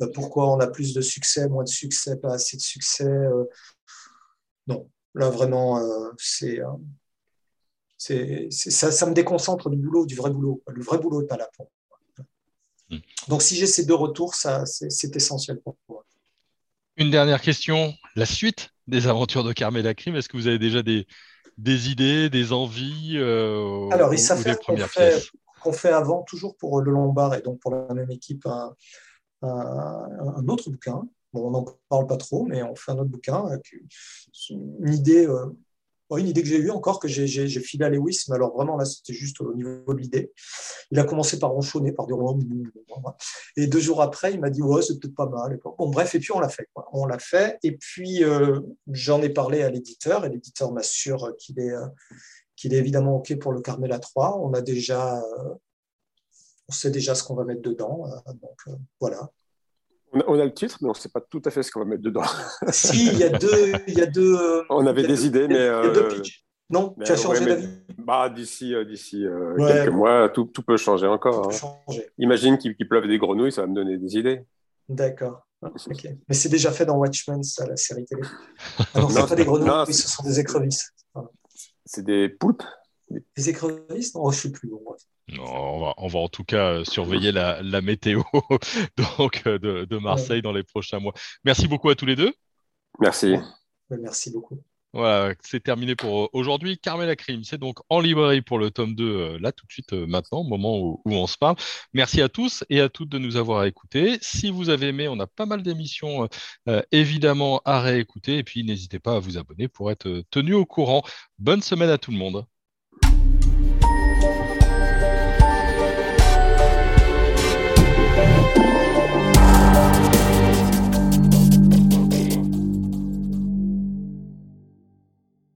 Euh, 0.01 0.07
pourquoi 0.13 0.49
on 0.49 0.61
a 0.61 0.67
plus 0.67 0.93
de 0.93 1.01
succès, 1.01 1.49
moins 1.49 1.65
de 1.65 1.67
succès, 1.67 2.15
pas 2.15 2.35
assez 2.35 2.55
de 2.55 2.61
succès 2.61 3.11
Non, 4.65 4.89
là 5.13 5.29
vraiment, 5.29 5.83
c'est 6.17 6.61
c'est, 7.99 8.47
ça, 8.49 8.91
ça, 8.91 9.05
me 9.05 9.13
déconcentre 9.13 9.69
du 9.69 9.75
boulot, 9.75 10.05
du 10.05 10.15
vrai 10.15 10.31
boulot. 10.31 10.63
Le 10.67 10.81
vrai 10.81 10.97
boulot 10.97 11.21
n'est 11.21 11.27
pas 11.27 11.35
là 11.35 11.49
pour 11.55 11.69
moi. 11.69 12.25
Hmm. 12.89 13.01
Donc, 13.27 13.41
si 13.41 13.55
j'ai 13.55 13.67
ces 13.67 13.85
deux 13.85 13.93
retours, 13.93 14.35
ça, 14.35 14.65
c'est, 14.65 15.15
essentiel 15.15 15.59
pour 15.59 15.75
moi. 15.89 16.05
Une 16.95 17.11
dernière 17.11 17.41
question. 17.41 17.93
La 18.15 18.25
suite 18.25 18.69
des 18.87 19.07
aventures 19.07 19.43
de 19.43 19.51
Carmela 19.51 19.93
Crime, 19.93 20.15
est-ce 20.15 20.29
que 20.29 20.37
vous 20.37 20.47
avez 20.47 20.59
déjà 20.59 20.81
des, 20.81 21.07
des 21.57 21.89
idées, 21.89 22.29
des 22.29 22.53
envies 22.53 23.17
euh, 23.17 23.89
Alors, 23.91 24.13
il 24.13 24.19
s'affaire 24.19 24.57
qu'on 24.59 25.73
fait, 25.73 25.89
avant, 25.89 26.23
toujours 26.23 26.55
pour 26.55 26.81
le 26.81 26.91
Lombard 26.91 27.35
et 27.35 27.41
donc 27.41 27.59
pour 27.59 27.75
la 27.75 27.93
même 27.93 28.09
équipe, 28.11 28.45
un, 28.45 28.73
un, 29.41 30.47
autre 30.47 30.69
bouquin. 30.69 31.01
Bon, 31.33 31.49
on 31.49 31.51
n'en 31.51 31.65
parle 31.89 32.07
pas 32.07 32.15
trop, 32.15 32.45
mais 32.45 32.63
on 32.63 32.75
fait 32.75 32.93
un 32.93 32.97
autre 32.97 33.09
bouquin. 33.09 33.43
Une 34.49 34.93
idée 34.93 35.27
euh, 35.27 35.47
une 36.17 36.27
idée 36.27 36.41
que 36.41 36.47
j'ai 36.47 36.57
eue 36.57 36.71
encore, 36.71 36.99
que 36.99 37.07
j'ai 37.07 37.47
filé 37.61 37.85
à 37.85 37.89
Lewis, 37.89 38.25
mais 38.29 38.35
alors 38.35 38.55
vraiment 38.55 38.75
là, 38.75 38.85
c'était 38.85 39.13
juste 39.13 39.41
au 39.41 39.53
niveau 39.53 39.93
de 39.93 39.99
l'idée. 39.99 40.31
Il 40.91 40.99
a 40.99 41.03
commencé 41.03 41.37
par 41.37 41.51
ronchonner, 41.51 41.91
par 41.91 42.07
dire 42.07 42.17
Et 43.57 43.67
deux 43.67 43.79
jours 43.79 44.01
après, 44.01 44.33
il 44.33 44.39
m'a 44.39 44.49
dit 44.49 44.61
Ouais, 44.61 44.81
c'est 44.81 44.99
peut-être 44.99 45.15
pas 45.15 45.27
mal. 45.27 45.59
Bon, 45.77 45.89
bref, 45.89 46.15
et 46.15 46.19
puis 46.19 46.31
on 46.31 46.39
l'a 46.39 46.49
fait. 46.49 46.67
On 46.93 47.05
l'a 47.05 47.19
fait. 47.19 47.59
Et 47.63 47.77
puis 47.77 48.23
euh, 48.23 48.59
j'en 48.87 49.21
ai 49.21 49.29
parlé 49.29 49.61
à 49.61 49.69
l'éditeur, 49.69 50.25
et 50.25 50.29
l'éditeur 50.29 50.71
m'assure 50.71 51.35
qu'il 51.37 51.59
est, 51.59 51.71
euh, 51.71 51.85
est 52.63 52.73
évidemment 52.73 53.17
OK 53.17 53.37
pour 53.37 53.51
le 53.51 53.61
Carmela 53.61 53.99
3. 53.99 54.39
On 54.39 54.53
a 54.53 54.61
déjà. 54.61 55.19
Euh, 55.19 55.53
on 56.67 56.71
sait 56.71 56.91
déjà 56.91 57.15
ce 57.15 57.23
qu'on 57.23 57.35
va 57.35 57.45
mettre 57.45 57.61
dedans. 57.61 58.05
donc 58.27 58.77
voilà. 58.99 59.31
On 60.27 60.39
a, 60.39 60.45
le 60.45 60.53
titre, 60.53 60.77
mais 60.81 60.87
on 60.87 60.93
ne 60.93 60.97
sait 60.97 61.09
pas 61.09 61.21
tout 61.21 61.41
à 61.45 61.51
fait 61.51 61.63
ce 61.63 61.71
qu'on 61.71 61.79
va 61.79 61.85
mettre 61.85 62.01
dedans. 62.01 62.23
si, 62.69 63.07
il 63.07 63.17
y 63.17 63.23
a 63.23 63.29
deux. 63.29 63.73
Il 63.87 63.97
y 63.97 64.01
a 64.01 64.05
deux 64.05 64.63
on 64.69 64.85
avait 64.85 65.05
des 65.05 65.25
idées, 65.25 65.47
mais. 65.47 65.55
Il 65.55 65.61
y 65.61 65.67
a 65.67 65.89
deux 65.89 66.03
euh, 66.03 66.23
Non, 66.69 66.95
tu 67.03 67.11
as 67.11 67.15
changé 67.15 67.45
d'avis? 67.45 67.67
bah, 67.97 68.29
D'ici 68.29 68.73
euh, 68.73 68.85
d'ici 68.85 69.25
euh, 69.25 69.55
quelques 69.57 69.93
mois, 69.93 70.29
tout, 70.29 70.45
tout, 70.45 70.63
peut 70.63 70.77
changer 70.77 71.07
encore. 71.07 71.51
Hein. 71.51 71.93
Imagine 72.17 72.57
qu'il 72.57 72.75
pleuve 72.87 73.07
des 73.07 73.17
grenouilles, 73.17 73.51
ça 73.51 73.61
va 73.61 73.67
me 73.67 73.75
donner 73.75 73.97
des 73.97 74.17
idées. 74.17 74.43
D'accord. 74.87 75.45
Mais 75.61 76.35
c'est 76.35 76.49
déjà 76.49 76.71
fait 76.71 76.85
dans 76.85 76.97
Watchmen, 76.97 77.43
ça, 77.43 77.67
la 77.67 77.75
série 77.75 78.05
télé. 78.05 78.21
Ah 78.93 79.01
non, 79.01 79.27
pas 79.27 79.35
des 79.35 79.45
grenouilles, 79.45 79.93
ce 79.93 80.07
sont 80.07 80.23
des 80.23 80.39
écrevisses. 80.39 80.93
C'est 81.85 82.05
des 82.05 82.29
poulpes 82.29 82.63
Des 83.09 83.49
écrevisses? 83.49 84.15
Non, 84.15 84.29
je 84.31 84.37
ne 84.37 84.41
sais 84.41 84.51
plus. 84.51 84.69
Bon, 84.69 84.95
on, 85.39 85.79
va, 85.79 85.93
on, 85.97 86.07
va, 86.07 86.19
en 86.19 86.29
tout 86.29 86.43
cas 86.43 86.73
euh, 86.73 86.85
surveiller 86.85 87.31
la, 87.31 87.81
météo 87.81 88.21
donc, 89.17 89.43
euh, 89.45 89.59
de, 89.59 89.97
Marseille 89.97 90.41
dans 90.41 90.51
les 90.51 90.63
prochains 90.63 90.99
mois. 90.99 91.13
Merci 91.43 91.67
beaucoup 91.67 91.89
à 91.89 91.95
tous 91.95 92.05
les 92.05 92.15
deux. 92.15 92.33
Merci. 92.99 93.35
Merci 93.89 94.31
beaucoup. 94.31 94.61
Voilà, 94.91 95.35
c'est 95.41 95.61
terminé 95.61 95.95
pour 95.95 96.23
euh, 96.23 96.27
aujourd'hui. 96.33 96.79
Carmela 96.79 97.15
Crime, 97.15 97.43
c'est 97.43 97.59
donc 97.59 97.77
en 97.89 97.99
librairie 97.99 98.41
pour 98.41 98.57
le 98.57 98.71
tome 98.71 98.95
2, 98.95 99.03
euh, 99.03 99.37
là 99.39 99.51
tout 99.51 99.67
de 99.67 99.71
suite, 99.71 99.93
maintenant, 99.93 100.39
au 100.39 100.43
moment 100.43 100.79
où, 100.79 101.01
on 101.05 101.27
se 101.27 101.37
parle. 101.37 101.55
Merci 101.93 102.21
à 102.23 102.29
tous 102.29 102.63
et 102.69 102.81
à 102.81 102.89
toutes 102.89 103.09
de 103.09 103.19
nous 103.19 103.35
avoir 103.37 103.65
écoutés. 103.65 104.17
Si 104.21 104.49
vous 104.49 104.69
avez 104.69 104.87
aimé, 104.87 105.07
on 105.07 105.19
a 105.19 105.27
pas 105.27 105.45
mal 105.45 105.61
d'émissions 105.61 106.27
évidemment 106.91 107.61
à 107.65 107.81
réécouter. 107.81 108.37
Et 108.39 108.43
puis 108.43 108.63
n'hésitez 108.63 108.99
pas 108.99 109.15
à 109.15 109.19
vous 109.19 109.37
abonner 109.37 109.67
pour 109.67 109.91
être 109.91 110.23
tenu 110.31 110.53
au 110.55 110.65
courant. 110.65 111.03
Bonne 111.37 111.61
semaine 111.61 111.89
à 111.89 111.99
tout 111.99 112.11
le 112.11 112.17
monde. 112.17 112.45